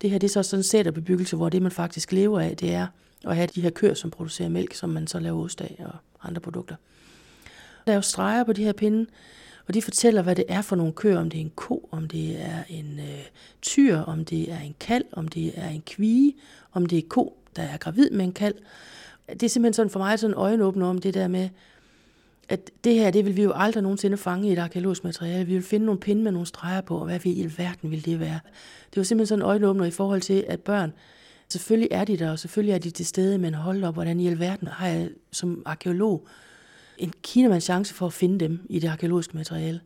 Det 0.01 0.09
her 0.09 0.17
det 0.17 0.27
er 0.27 0.31
så 0.31 0.43
sådan 0.43 0.59
en 0.59 0.63
sætterbebyggelse, 0.63 1.35
hvor 1.35 1.49
det 1.49 1.61
man 1.61 1.71
faktisk 1.71 2.11
lever 2.11 2.39
af, 2.39 2.57
det 2.57 2.73
er 2.73 2.87
at 3.27 3.35
have 3.35 3.47
de 3.55 3.61
her 3.61 3.69
køer, 3.69 3.93
som 3.93 4.11
producerer 4.11 4.49
mælk, 4.49 4.73
som 4.73 4.89
man 4.89 5.07
så 5.07 5.19
laver 5.19 5.43
ost 5.43 5.61
af 5.61 5.83
og 5.85 6.27
andre 6.29 6.41
produkter. 6.41 6.75
Der 7.85 7.91
er 7.91 7.95
jo 7.95 8.01
streger 8.01 8.43
på 8.43 8.53
de 8.53 8.63
her 8.63 8.73
pinde, 8.73 9.05
og 9.67 9.73
de 9.73 9.81
fortæller, 9.81 10.21
hvad 10.21 10.35
det 10.35 10.45
er 10.47 10.61
for 10.61 10.75
nogle 10.75 10.93
køer, 10.93 11.19
om 11.19 11.29
det 11.29 11.37
er 11.37 11.41
en 11.41 11.51
ko, 11.55 11.89
om 11.91 12.07
det 12.07 12.41
er 12.41 12.63
en 12.69 12.99
øh, 12.99 13.25
tyr, 13.61 13.97
om 13.97 14.25
det 14.25 14.51
er 14.51 14.59
en 14.59 14.75
kald, 14.79 15.03
om 15.11 15.27
det 15.27 15.51
er 15.55 15.69
en 15.69 15.81
kvige, 15.81 16.35
om 16.71 16.85
det 16.85 16.97
er 16.97 17.01
ko, 17.09 17.37
der 17.55 17.61
er 17.61 17.77
gravid 17.77 18.09
med 18.09 18.25
en 18.25 18.33
kald. 18.33 18.55
Det 19.29 19.43
er 19.43 19.49
simpelthen 19.49 19.73
sådan 19.73 19.89
for 19.89 19.99
mig 19.99 20.19
sådan 20.19 20.33
en 20.33 20.37
øjenåbner 20.37 20.87
om 20.87 20.97
det 20.97 21.13
der 21.13 21.27
med, 21.27 21.49
at 22.51 22.71
det 22.83 22.95
her, 22.95 23.11
det 23.11 23.25
vil 23.25 23.35
vi 23.35 23.43
jo 23.43 23.51
aldrig 23.55 23.83
nogensinde 23.83 24.17
fange 24.17 24.49
i 24.49 24.51
et 24.51 24.59
arkeologisk 24.59 25.03
materiale. 25.03 25.45
Vi 25.45 25.53
vil 25.53 25.63
finde 25.63 25.85
nogle 25.85 26.01
pinde 26.01 26.23
med 26.23 26.31
nogle 26.31 26.47
streger 26.47 26.81
på, 26.81 26.97
og 26.97 27.05
hvad 27.05 27.25
i 27.25 27.43
alverden 27.43 27.91
vil 27.91 28.05
det 28.05 28.19
være? 28.19 28.39
Det 28.89 28.97
var 28.97 29.03
simpelthen 29.03 29.27
sådan 29.27 29.41
en 29.41 29.45
øjenåbner 29.45 29.85
i 29.85 29.91
forhold 29.91 30.21
til, 30.21 30.45
at 30.47 30.59
børn, 30.59 30.93
selvfølgelig 31.49 31.87
er 31.91 32.03
de 32.03 32.17
der, 32.17 32.31
og 32.31 32.39
selvfølgelig 32.39 32.73
er 32.73 32.79
de 32.79 32.89
til 32.89 33.05
stede, 33.05 33.37
men 33.37 33.53
hold 33.53 33.83
op, 33.83 33.93
hvordan 33.93 34.19
i 34.19 34.27
alverden 34.27 34.67
har 34.67 34.87
jeg 34.87 35.09
som 35.31 35.61
arkeolog 35.65 36.27
en 36.97 37.13
kinemands 37.21 37.63
chance 37.63 37.93
for 37.93 38.05
at 38.05 38.13
finde 38.13 38.39
dem 38.39 38.65
i 38.69 38.79
det 38.79 38.87
arkeologiske 38.87 39.37
materiale. 39.37 39.79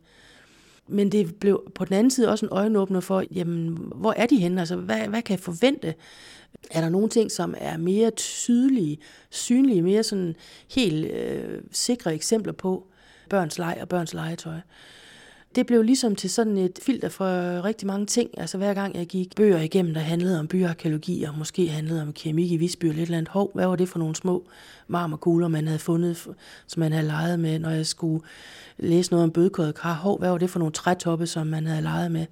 Men 0.88 1.12
det 1.12 1.34
blev 1.34 1.72
på 1.74 1.84
den 1.84 1.94
anden 1.94 2.10
side 2.10 2.28
også 2.28 2.46
en 2.46 2.52
øjenåbner 2.52 3.00
for, 3.00 3.24
jamen, 3.30 3.78
hvor 3.94 4.14
er 4.16 4.26
de 4.26 4.36
henne? 4.36 4.60
Altså, 4.60 4.76
hvad, 4.76 5.08
hvad 5.08 5.22
kan 5.22 5.32
jeg 5.32 5.40
forvente? 5.40 5.94
Er 6.70 6.80
der 6.80 6.88
nogle 6.88 7.08
ting, 7.08 7.30
som 7.32 7.54
er 7.58 7.76
mere 7.76 8.10
tydelige, 8.10 8.98
synlige, 9.30 9.82
mere 9.82 10.02
sådan 10.02 10.36
helt 10.70 11.06
øh, 11.12 11.62
sikre 11.72 12.14
eksempler 12.14 12.52
på 12.52 12.86
børns 13.30 13.58
leg 13.58 13.78
og 13.80 13.88
børns 13.88 14.14
legetøj? 14.14 14.58
Det 15.54 15.66
blev 15.66 15.82
ligesom 15.82 16.16
til 16.16 16.30
sådan 16.30 16.56
et 16.56 16.78
filter 16.82 17.08
for 17.08 17.64
rigtig 17.64 17.86
mange 17.86 18.06
ting. 18.06 18.30
Altså 18.38 18.58
hver 18.58 18.74
gang 18.74 18.96
jeg 18.96 19.06
gik 19.06 19.36
bøger 19.36 19.60
igennem, 19.60 19.94
der 19.94 20.00
handlede 20.00 20.40
om 20.40 20.48
byarkeologi, 20.48 21.22
og 21.22 21.38
måske 21.38 21.68
handlede 21.68 22.02
om 22.02 22.12
keramik 22.12 22.52
i 22.52 22.56
Visby 22.56 22.84
eller 22.84 23.02
et 23.02 23.06
eller 23.06 23.18
andet. 23.18 23.28
Hov, 23.28 23.50
hvad 23.54 23.66
var 23.66 23.76
det 23.76 23.88
for 23.88 23.98
nogle 23.98 24.16
små 24.16 24.46
marmorkugler, 24.88 25.48
man 25.48 25.66
havde 25.66 25.78
fundet, 25.78 26.28
som 26.66 26.80
man 26.80 26.92
havde 26.92 27.06
leget 27.06 27.40
med, 27.40 27.58
når 27.58 27.70
jeg 27.70 27.86
skulle 27.86 28.24
læse 28.78 29.10
noget 29.10 29.24
om 29.24 29.30
bødkåret 29.30 29.74
kar. 29.74 29.94
Hov, 29.94 30.18
hvad 30.18 30.30
var 30.30 30.38
det 30.38 30.50
for 30.50 30.58
nogle 30.58 30.72
trætoppe, 30.72 31.26
som 31.26 31.46
man 31.46 31.66
havde 31.66 31.82
leget 31.82 32.12
med? 32.12 32.26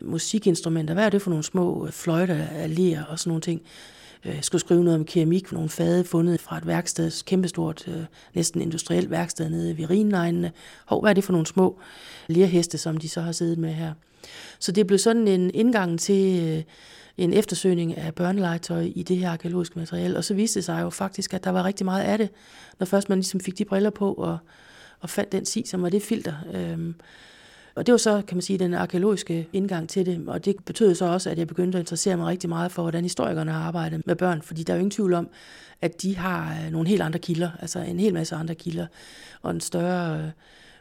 Musikinstrumenter, 0.00 0.94
hvad 0.94 1.04
er 1.04 1.10
det 1.10 1.22
for 1.22 1.30
nogle 1.30 1.44
små 1.44 1.88
fløjter 1.90 2.34
af 2.34 3.04
og 3.08 3.18
sådan 3.18 3.30
nogle 3.30 3.40
ting? 3.40 3.62
Øh, 4.24 4.42
skulle 4.42 4.60
skrive 4.60 4.84
noget 4.84 4.98
om 4.98 5.04
keramik, 5.04 5.52
nogle 5.52 5.68
fade 5.68 6.04
fundet 6.04 6.40
fra 6.40 6.58
et 6.58 6.66
værksted, 6.66 7.24
kæmpestort, 7.24 7.88
øh, 7.88 8.04
næsten 8.34 8.60
industrielt 8.60 9.10
værksted 9.10 9.50
nede 9.50 9.78
ved 9.78 9.90
Rinenegnene. 9.90 10.52
Hov, 10.86 11.00
hvad 11.00 11.10
er 11.10 11.14
det 11.14 11.24
for 11.24 11.32
nogle 11.32 11.46
små 11.46 11.78
lirheste, 12.26 12.78
som 12.78 12.96
de 12.96 13.08
så 13.08 13.20
har 13.20 13.32
siddet 13.32 13.58
med 13.58 13.72
her? 13.72 13.92
Så 14.58 14.72
det 14.72 14.86
blev 14.86 14.98
sådan 14.98 15.28
en 15.28 15.50
indgang 15.54 16.00
til 16.00 16.48
øh, 16.48 16.62
en 17.18 17.32
eftersøgning 17.32 17.96
af 17.98 18.14
børnelegetøj 18.14 18.92
i 18.94 19.02
det 19.02 19.16
her 19.16 19.30
arkeologiske 19.30 19.78
materiale. 19.78 20.16
Og 20.16 20.24
så 20.24 20.34
viste 20.34 20.58
det 20.58 20.64
sig 20.64 20.82
jo 20.82 20.90
faktisk, 20.90 21.34
at 21.34 21.44
der 21.44 21.50
var 21.50 21.64
rigtig 21.64 21.84
meget 21.84 22.02
af 22.02 22.18
det, 22.18 22.28
når 22.78 22.86
først 22.86 23.08
man 23.08 23.18
ligesom 23.18 23.40
fik 23.40 23.58
de 23.58 23.64
briller 23.64 23.90
på 23.90 24.12
og, 24.12 24.38
og 25.00 25.10
fandt 25.10 25.32
den 25.32 25.44
si, 25.44 25.64
som 25.66 25.82
var 25.82 25.88
det 25.88 26.02
filter. 26.02 26.34
Øh, 26.54 26.94
og 27.78 27.86
det 27.86 27.92
var 27.92 27.98
så, 27.98 28.22
kan 28.28 28.36
man 28.36 28.42
sige, 28.42 28.58
den 28.58 28.74
arkeologiske 28.74 29.48
indgang 29.52 29.88
til 29.88 30.06
det, 30.06 30.28
og 30.28 30.44
det 30.44 30.56
betød 30.64 30.94
så 30.94 31.04
også, 31.04 31.30
at 31.30 31.38
jeg 31.38 31.46
begyndte 31.46 31.78
at 31.78 31.82
interessere 31.82 32.16
mig 32.16 32.26
rigtig 32.26 32.48
meget 32.48 32.72
for, 32.72 32.82
hvordan 32.82 33.02
historikerne 33.02 33.52
har 33.52 33.60
arbejdet 33.60 34.06
med 34.06 34.16
børn, 34.16 34.42
fordi 34.42 34.62
der 34.62 34.72
er 34.72 34.76
jo 34.76 34.80
ingen 34.80 34.90
tvivl 34.90 35.14
om, 35.14 35.28
at 35.80 36.02
de 36.02 36.16
har 36.16 36.64
øh, 36.64 36.72
nogle 36.72 36.88
helt 36.88 37.02
andre 37.02 37.18
kilder, 37.18 37.50
altså 37.60 37.78
en 37.78 38.00
hel 38.00 38.14
masse 38.14 38.36
andre 38.36 38.54
kilder, 38.54 38.86
og 39.42 39.50
en 39.50 39.60
større 39.60 40.18
øh, 40.18 40.30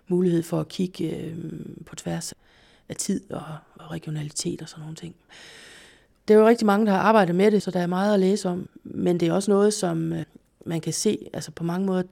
mulighed 0.07 0.43
for 0.43 0.59
at 0.59 0.67
kigge 0.67 1.17
øh, 1.17 1.35
på 1.85 1.95
tværs 1.95 2.33
af 2.89 2.95
tid 2.95 3.21
og, 3.31 3.43
og 3.75 3.91
regionalitet 3.91 4.61
og 4.61 4.69
sådan 4.69 4.81
nogle 4.81 4.95
ting. 4.95 5.15
Det 6.27 6.33
er 6.33 6.37
jo 6.39 6.47
rigtig 6.47 6.65
mange, 6.65 6.85
der 6.85 6.91
har 6.91 6.99
arbejdet 6.99 7.35
med 7.35 7.51
det, 7.51 7.61
så 7.61 7.71
der 7.71 7.79
er 7.79 7.87
meget 7.87 8.13
at 8.13 8.19
læse 8.19 8.49
om, 8.49 8.69
men 8.83 9.19
det 9.19 9.27
er 9.27 9.33
også 9.33 9.51
noget, 9.51 9.73
som 9.73 10.13
man 10.65 10.81
kan 10.81 10.93
se, 10.93 11.29
altså 11.33 11.51
på 11.51 11.63
mange 11.63 11.85
måder 11.85 12.03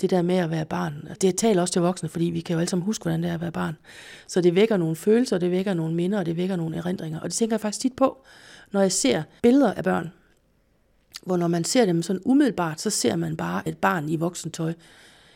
det 0.00 0.10
der 0.10 0.22
med 0.22 0.36
at 0.36 0.50
være 0.50 0.64
barn. 0.64 1.08
Det 1.20 1.36
taler 1.36 1.62
også 1.62 1.72
til 1.72 1.82
voksne, 1.82 2.08
fordi 2.08 2.24
vi 2.24 2.40
kan 2.40 2.54
jo 2.54 2.60
alle 2.60 2.70
sammen 2.70 2.84
huske, 2.84 3.02
hvordan 3.02 3.22
det 3.22 3.30
er 3.30 3.34
at 3.34 3.40
være 3.40 3.52
barn. 3.52 3.76
Så 4.26 4.40
det 4.40 4.54
vækker 4.54 4.76
nogle 4.76 4.96
følelser, 4.96 5.38
det 5.38 5.50
vækker 5.50 5.74
nogle 5.74 5.94
minder, 5.94 6.18
og 6.18 6.26
det 6.26 6.36
vækker 6.36 6.56
nogle 6.56 6.76
erindringer. 6.76 7.20
Og 7.20 7.24
det 7.24 7.32
tænker 7.32 7.54
jeg 7.56 7.60
faktisk 7.60 7.80
tit 7.80 7.96
på, 7.96 8.24
når 8.72 8.80
jeg 8.80 8.92
ser 8.92 9.22
billeder 9.42 9.74
af 9.74 9.84
børn. 9.84 10.12
hvor 11.22 11.36
når 11.36 11.48
man 11.48 11.64
ser 11.64 11.86
dem 11.86 12.02
sådan 12.02 12.22
umiddelbart, 12.24 12.80
så 12.80 12.90
ser 12.90 13.16
man 13.16 13.36
bare 13.36 13.68
et 13.68 13.78
barn 13.78 14.08
i 14.08 14.16
voksentøj. 14.16 14.72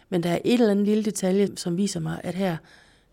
Men 0.09 0.23
der 0.23 0.31
er 0.31 0.39
et 0.45 0.53
eller 0.53 0.71
andet 0.71 0.87
lille 0.87 1.05
detalje, 1.05 1.49
som 1.57 1.77
viser 1.77 2.01
mig, 2.01 2.21
at 2.25 2.35
her 2.35 2.57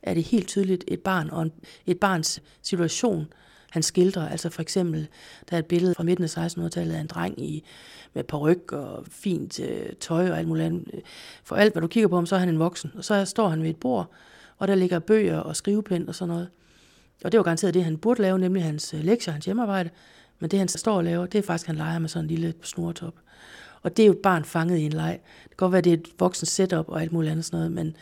er 0.04 0.14
det 0.14 0.24
helt 0.24 0.48
tydeligt 0.48 0.84
et 0.88 1.00
barn 1.00 1.30
og 1.30 1.52
et 1.86 2.00
barns 2.00 2.42
situation, 2.62 3.28
han 3.76 3.84
skildrer. 3.84 4.30
Altså 4.30 4.50
for 4.50 4.62
eksempel, 4.62 5.08
der 5.50 5.56
er 5.56 5.60
et 5.60 5.66
billede 5.66 5.96
fra 5.96 6.04
midten 6.04 6.24
af 6.24 6.48
1600-tallet 6.48 6.96
af 6.96 7.00
en 7.00 7.08
dreng 7.08 7.40
i, 7.44 7.64
med 8.14 8.24
peruk 8.24 8.72
og 8.72 9.06
fint 9.12 9.60
øh, 9.60 9.94
tøj 10.00 10.30
og 10.30 10.38
alt 10.38 10.48
muligt 10.48 10.66
andet. 10.66 11.02
For 11.44 11.56
alt, 11.56 11.74
hvad 11.74 11.82
du 11.82 11.88
kigger 11.88 12.08
på 12.08 12.16
ham, 12.16 12.26
så 12.26 12.36
er 12.36 12.40
han 12.40 12.50
en 12.50 12.60
voksen. 12.60 12.92
Og 12.98 13.04
så 13.04 13.26
står 13.26 13.50
han 13.50 13.64
ved 13.64 13.70
et 13.70 13.78
bord, 13.78 14.12
og 14.58 14.68
der 14.68 14.76
ligger 14.76 15.00
bøger 15.00 15.38
og 15.38 15.56
skrivepind 15.56 16.08
og 16.08 16.16
sådan 16.16 16.30
noget. 16.34 16.50
Og 17.24 17.32
det 17.32 17.38
var 17.38 17.44
garanteret 17.44 17.74
det, 17.74 17.84
han 17.84 17.98
burde 17.98 18.22
lave, 18.22 18.40
nemlig 18.40 18.64
hans 18.64 18.94
øh, 18.94 19.04
lektier, 19.04 19.32
hans 19.32 19.46
hjemmearbejde. 19.46 19.90
Men 20.40 20.52
det, 20.52 20.60
han 20.60 20.68
står 20.68 20.96
og 20.98 21.04
laver, 21.04 21.26
det 21.26 21.38
er 21.38 21.44
faktisk, 21.44 21.70
at 21.70 21.76
han 21.76 21.86
leger 21.86 22.00
med 22.00 22.10
sådan 22.10 22.26
en 22.26 22.30
lille 22.30 22.54
snortop. 22.62 23.14
Og 23.82 23.98
det 23.98 24.04
er 24.04 24.08
jo 24.08 24.14
et 24.14 24.20
barn 24.24 24.46
fanget 24.46 24.78
i 24.78 24.84
en 24.84 24.94
leg. 24.94 25.20
Det 25.44 25.50
kan 25.50 25.58
godt 25.58 25.72
være, 25.72 25.80
at 25.80 25.84
det 25.84 25.94
er 25.94 25.98
et 25.98 26.08
voksen 26.20 26.46
setup 26.46 26.90
og 26.90 27.02
alt 27.02 27.12
muligt 27.12 27.32
andet 27.32 27.46
sådan 27.46 27.58
noget, 27.58 27.72
men 27.72 27.96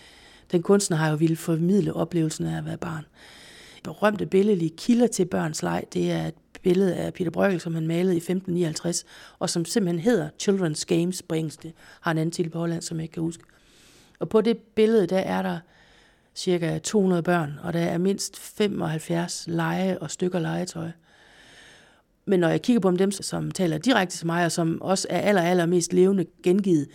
den 0.52 0.64
kunstner 0.64 0.98
har 0.98 1.10
jo 1.10 1.16
ville 1.16 1.36
formidle 1.36 1.94
oplevelsen 1.94 2.46
af 2.46 2.58
at 2.58 2.66
være 2.66 2.78
barn. 2.78 3.06
Berømte 3.84 4.26
billedlige 4.26 4.74
kilder 4.78 5.08
til 5.08 5.26
børns 5.26 5.64
leg, 5.64 5.84
det 5.94 6.12
er 6.12 6.28
et 6.28 6.34
billede 6.62 6.96
af 6.96 7.14
Peter 7.14 7.32
Bruegel, 7.32 7.60
som 7.60 7.74
han 7.74 7.88
malede 7.88 8.14
i 8.14 8.18
1559, 8.18 9.06
og 9.40 9.50
som 9.50 9.66
simpelthen 9.66 10.00
hedder 10.00 10.30
Children's 10.44 10.86
Games 10.88 11.22
på 11.22 11.36
engelsk. 11.36 11.64
Det 11.64 11.74
har 12.02 12.12
en 12.12 12.18
anden 12.18 12.32
titel 12.32 12.52
på 12.52 12.60
Holland, 12.60 12.82
som 12.82 12.98
jeg 12.98 13.04
ikke 13.04 13.14
kan 13.14 13.24
huske. 13.24 13.44
Og 14.20 14.30
på 14.30 14.42
det 14.42 14.58
billede, 14.58 15.08
der 15.08 15.18
er 15.18 15.42
der 15.42 15.60
cirka 16.36 16.80
200 16.80 17.24
børn, 17.24 17.60
og 17.64 17.74
der 17.74 17.80
er 17.80 17.98
mindst 17.98 18.40
75 18.40 19.46
lege 19.48 20.00
og 20.00 20.12
stykker 20.12 20.40
legetøj. 20.40 20.90
Men 22.26 22.40
når 22.40 22.50
jeg 22.50 22.62
kigger 22.62 22.80
på 22.80 22.92
dem, 22.92 23.12
som 23.12 23.52
taler 23.52 23.78
direkte 23.78 24.18
til 24.18 24.26
mig, 24.26 24.46
og 24.46 24.52
som 24.52 24.82
også 24.82 25.08
er 25.10 25.20
aller, 25.20 25.42
aller 25.42 25.66
mest 25.66 25.94
levende 25.94 26.26
gengivet, 26.44 26.88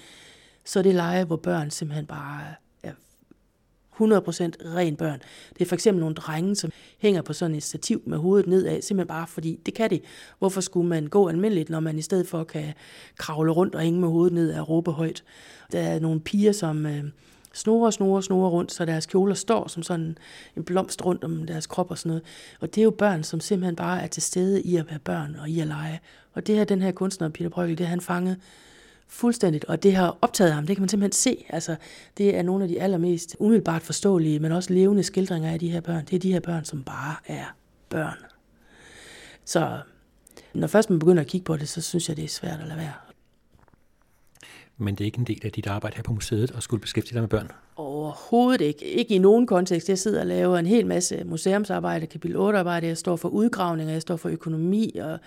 så 0.65 0.79
er 0.79 0.83
det 0.83 0.95
lege, 0.95 1.25
hvor 1.25 1.37
børn 1.37 1.71
simpelthen 1.71 2.07
bare 2.07 2.55
100% 4.01 4.05
ren 4.05 4.97
børn. 4.97 5.23
Det 5.55 5.63
er 5.63 5.67
for 5.67 5.75
eksempel 5.75 6.01
nogle 6.01 6.15
drenge, 6.15 6.57
som 6.57 6.71
hænger 6.99 7.23
på 7.23 7.33
sådan 7.33 7.57
et 7.57 7.63
stativ 7.63 8.03
med 8.07 8.19
hovedet 8.19 8.47
nedad, 8.47 8.83
simpelthen 8.83 9.09
bare 9.09 9.27
fordi 9.27 9.61
det 9.67 9.75
kan 9.75 9.91
de. 9.91 10.01
Hvorfor 10.39 10.61
skulle 10.61 10.89
man 10.89 11.07
gå 11.07 11.29
almindeligt, 11.29 11.71
når 11.71 11.81
man 11.81 11.99
i 11.99 12.03
stedet 12.03 12.27
for 12.27 12.45
kan 12.45 12.75
kravle 13.17 13.53
rundt 13.53 13.75
og 13.75 13.81
hænge 13.81 14.01
med 14.01 14.09
hovedet 14.09 14.35
ned 14.35 14.55
og 14.55 14.69
råbe 14.69 14.91
højt? 14.91 15.25
Der 15.73 15.81
er 15.81 15.99
nogle 15.99 16.21
piger, 16.21 16.53
som 16.53 16.87
øh, 16.87 17.05
snorer, 17.53 17.91
snorer, 17.91 18.21
snorer 18.21 18.51
rundt, 18.51 18.73
så 18.73 18.85
deres 18.85 19.07
kjoler 19.07 19.35
står 19.35 19.69
som 19.69 19.83
sådan 19.83 20.19
en 20.57 20.65
blomst 20.65 21.05
rundt 21.05 21.25
om 21.25 21.47
deres 21.47 21.67
krop 21.67 21.91
og 21.91 21.99
sådan 21.99 22.09
noget. 22.09 22.23
Og 22.61 22.75
det 22.75 22.81
er 22.81 22.85
jo 22.85 22.91
børn, 22.91 23.25
som 23.25 23.41
simpelthen 23.41 23.77
bare 23.77 24.03
er 24.03 24.07
til 24.07 24.23
stede 24.23 24.63
i 24.63 24.77
at 24.77 24.91
være 24.91 24.99
børn 24.99 25.37
og 25.41 25.49
i 25.49 25.61
at 25.61 25.67
lege. 25.67 26.01
Og 26.33 26.47
det 26.47 26.57
her, 26.57 26.65
den 26.65 26.83
her 26.83 26.93
kunstner, 26.93 27.29
Peter 27.29 27.51
Brøgel, 27.51 27.79
det 27.79 27.87
har 27.87 27.91
han 27.91 28.01
fanget 28.01 28.37
fuldstændigt, 29.09 29.65
og 29.65 29.83
det 29.83 29.95
har 29.95 30.19
optaget 30.23 30.53
ham, 30.53 30.67
det 30.67 30.77
kan 30.77 30.83
man 30.83 30.89
simpelthen 30.89 31.13
se. 31.13 31.45
Altså, 31.49 31.77
det 32.19 32.37
er 32.37 32.43
nogle 32.43 32.65
af 32.65 32.69
de 32.69 32.83
allermest 32.83 33.37
umiddelbart 33.39 33.83
forståelige, 33.83 34.39
men 34.39 34.53
også 34.53 34.73
levende 34.73 35.03
skildringer 35.03 35.53
af 35.53 35.59
de 35.59 35.71
her 35.71 35.81
børn. 35.81 36.05
Det 36.05 36.17
er 36.17 36.21
de 36.21 36.33
her 36.33 36.41
børn, 36.41 36.65
som 36.65 36.83
bare 36.85 37.17
er 37.27 37.45
børn. 37.89 38.19
Så 39.45 39.79
når 40.55 40.67
først 40.67 40.91
man 40.91 40.99
begynder 40.99 41.23
at 41.23 41.27
kigge 41.27 41.45
på 41.45 41.57
det, 41.57 41.69
så 41.69 41.81
synes 41.81 42.09
jeg, 42.09 42.17
det 42.17 42.25
er 42.25 42.29
svært 42.29 42.61
at 42.61 42.67
lade 42.67 42.79
være 42.79 42.93
men 44.79 44.95
det 44.95 45.01
er 45.01 45.05
ikke 45.05 45.19
en 45.19 45.25
del 45.25 45.41
af 45.45 45.53
dit 45.53 45.67
arbejde 45.67 45.97
her 45.97 46.03
på 46.03 46.13
museet 46.13 46.51
at 46.57 46.63
skulle 46.63 46.81
beskæftige 46.81 47.15
dig 47.15 47.23
med 47.23 47.29
børn? 47.29 47.51
Overhovedet 47.77 48.61
ikke. 48.61 48.85
Ikke 48.85 49.15
i 49.15 49.19
nogen 49.19 49.47
kontekst. 49.47 49.89
Jeg 49.89 49.99
sidder 49.99 50.21
og 50.21 50.27
laver 50.27 50.59
en 50.59 50.67
hel 50.67 50.87
masse 50.87 51.25
museumsarbejde, 51.25 52.07
kapitel 52.07 52.37
8-arbejde. 52.37 52.87
Jeg 52.87 52.99
står 52.99 53.17
for 53.17 53.29
udgravninger, 53.29 53.93
jeg 53.93 54.03
står 54.03 54.17
for 54.17 54.29
økonomi 54.29 54.97
og 55.03 55.19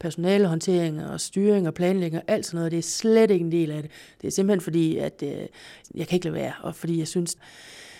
personalehåndtering 0.00 1.06
og 1.06 1.20
styring 1.20 1.66
og 1.66 1.74
planlægning 1.74 2.22
og 2.22 2.32
alt 2.32 2.46
sådan 2.46 2.56
noget. 2.58 2.72
Det 2.72 2.78
er 2.78 2.82
slet 2.82 3.30
ikke 3.30 3.44
en 3.44 3.52
del 3.52 3.70
af 3.70 3.82
det. 3.82 3.90
Det 4.20 4.26
er 4.26 4.32
simpelthen 4.32 4.60
fordi, 4.60 4.96
at 4.96 5.22
øh, 5.22 5.46
jeg 5.94 6.08
kan 6.08 6.16
ikke 6.16 6.24
lade 6.24 6.34
være, 6.34 6.52
og 6.62 6.74
fordi 6.74 6.98
jeg 6.98 7.08
synes, 7.08 7.36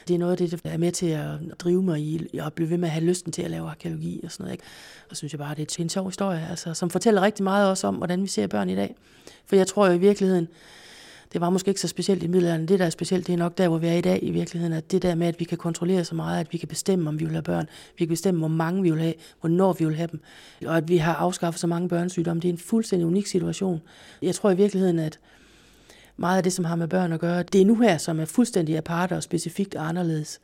det 0.09 0.15
er 0.15 0.19
noget 0.19 0.33
af 0.33 0.39
det, 0.39 0.65
der 0.65 0.71
er 0.71 0.79
med 0.79 0.93
til 0.93 1.07
at 1.07 1.29
drive 1.59 1.83
mig 1.83 2.01
i, 2.01 2.39
og 2.41 2.53
blive 2.53 2.71
ved 2.71 2.79
med 2.79 2.89
at 2.89 2.93
have 2.93 3.05
lysten 3.05 3.33
til 3.33 3.43
at 3.43 3.51
lave 3.51 3.69
arkeologi 3.69 4.21
og 4.25 4.33
sådan 4.33 4.45
noget. 4.45 4.53
Ikke? 4.53 4.65
Og 5.11 5.17
synes 5.17 5.33
jeg 5.33 5.39
bare, 5.39 5.55
det 5.55 5.77
er 5.79 5.83
en 5.83 5.89
sjov 5.89 6.07
historie, 6.07 6.47
altså, 6.51 6.75
som 6.75 6.91
fortæller 6.91 7.23
rigtig 7.23 7.45
meget 7.45 7.71
også 7.71 7.87
om, 7.87 7.95
hvordan 7.95 8.23
vi 8.23 8.27
ser 8.27 8.47
børn 8.47 8.71
i 8.71 8.77
dag. 8.77 8.97
For 9.47 9.57
jeg 9.57 9.67
tror 9.67 9.87
jo 9.87 9.93
i 9.93 9.99
virkeligheden, 9.99 10.49
det 11.33 11.41
var 11.41 11.51
måske 11.51 11.69
ikke 11.69 11.81
så 11.81 11.89
specielt 11.89 12.23
i 12.23 12.27
middelalderen. 12.27 12.69
Det, 12.69 12.79
der 12.79 12.87
er 12.87 12.91
specielt, 12.91 13.27
det 13.27 13.33
er 13.33 13.37
nok 13.37 13.59
der, 13.59 13.69
hvor 13.69 13.79
vi 13.79 13.87
er 13.87 13.93
i 13.93 14.01
dag 14.01 14.19
i 14.23 14.31
virkeligheden, 14.31 14.73
at 14.73 14.93
det 14.93 15.03
der 15.03 15.15
med, 15.15 15.27
at 15.27 15.41
vi 15.41 15.45
kan 15.45 15.59
kontrollere 15.59 16.05
så 16.05 16.15
meget, 16.15 16.41
at 16.41 16.53
vi 16.53 16.59
kan 16.59 16.69
bestemme, 16.69 17.09
om 17.09 17.21
vi 17.21 17.25
vil 17.25 17.33
have 17.33 17.43
børn, 17.43 17.69
vi 17.99 18.05
kan 18.05 18.09
bestemme, 18.09 18.39
hvor 18.39 18.49
mange 18.49 18.83
vi 18.83 18.91
vil 18.91 19.01
have, 19.01 19.15
hvornår 19.41 19.73
vi 19.73 19.85
vil 19.85 19.97
have 19.97 20.09
dem, 20.13 20.21
og 20.67 20.77
at 20.77 20.89
vi 20.89 20.97
har 20.97 21.15
afskaffet 21.15 21.61
så 21.61 21.67
mange 21.67 21.89
børnesygdomme, 21.89 22.41
det 22.41 22.49
er 22.49 22.53
en 22.53 22.59
fuldstændig 22.59 23.07
unik 23.07 23.27
situation. 23.27 23.83
Jeg 24.23 24.35
tror 24.35 24.51
i 24.51 24.57
virkeligheden, 24.57 24.99
at 24.99 25.19
meget 26.17 26.37
af 26.37 26.43
det, 26.43 26.53
som 26.53 26.65
har 26.65 26.77
med 26.77 26.89
børn 26.89 27.13
at 27.13 27.21
gøre, 27.21 27.43
det 27.43 27.61
er 27.61 27.65
nu 27.65 27.75
her, 27.75 27.99
som 27.99 28.21
er 28.21 28.25
fuldstændig 28.25 28.77
aparte 28.77 29.17
og 29.17 29.23
specifikt 29.23 29.75
anderledes, 29.75 30.41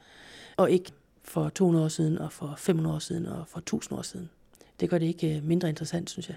og 0.57 0.71
ikke 0.71 0.93
for 1.25 1.49
200 1.49 1.85
år 1.85 1.89
siden, 1.89 2.19
og 2.19 2.33
for 2.33 2.55
500 2.59 2.95
år 2.95 2.99
siden, 2.99 3.27
og 3.27 3.45
for 3.49 3.59
1000 3.59 3.99
år 3.99 4.03
siden. 4.03 4.31
Det 4.81 4.91
gør 4.91 4.99
det 4.99 5.07
ikke 5.07 5.37
øh, 5.37 5.45
mindre 5.45 5.69
interessant, 5.69 6.11
synes 6.11 6.29
jeg. 6.29 6.37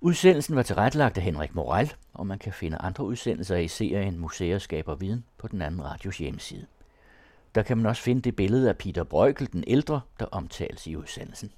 Udsendelsen 0.00 0.56
var 0.56 0.62
tilrettelagt 0.62 1.16
af 1.16 1.22
Henrik 1.22 1.54
Moral, 1.54 1.92
og 2.14 2.26
man 2.26 2.38
kan 2.38 2.52
finde 2.52 2.76
andre 2.76 3.04
udsendelser 3.04 3.56
i 3.56 3.68
serien 3.68 4.18
Museer 4.18 4.58
skaber 4.58 4.94
viden 4.94 5.24
på 5.38 5.48
den 5.48 5.62
anden 5.62 5.84
radios 5.84 6.18
hjemmeside. 6.18 6.66
Der 7.54 7.62
kan 7.62 7.76
man 7.76 7.86
også 7.86 8.02
finde 8.02 8.22
det 8.22 8.36
billede 8.36 8.68
af 8.68 8.78
Peter 8.78 9.04
Brøgel 9.04 9.52
den 9.52 9.64
ældre, 9.66 10.00
der 10.20 10.26
omtales 10.26 10.86
i 10.86 10.96
udsendelsen. 10.96 11.52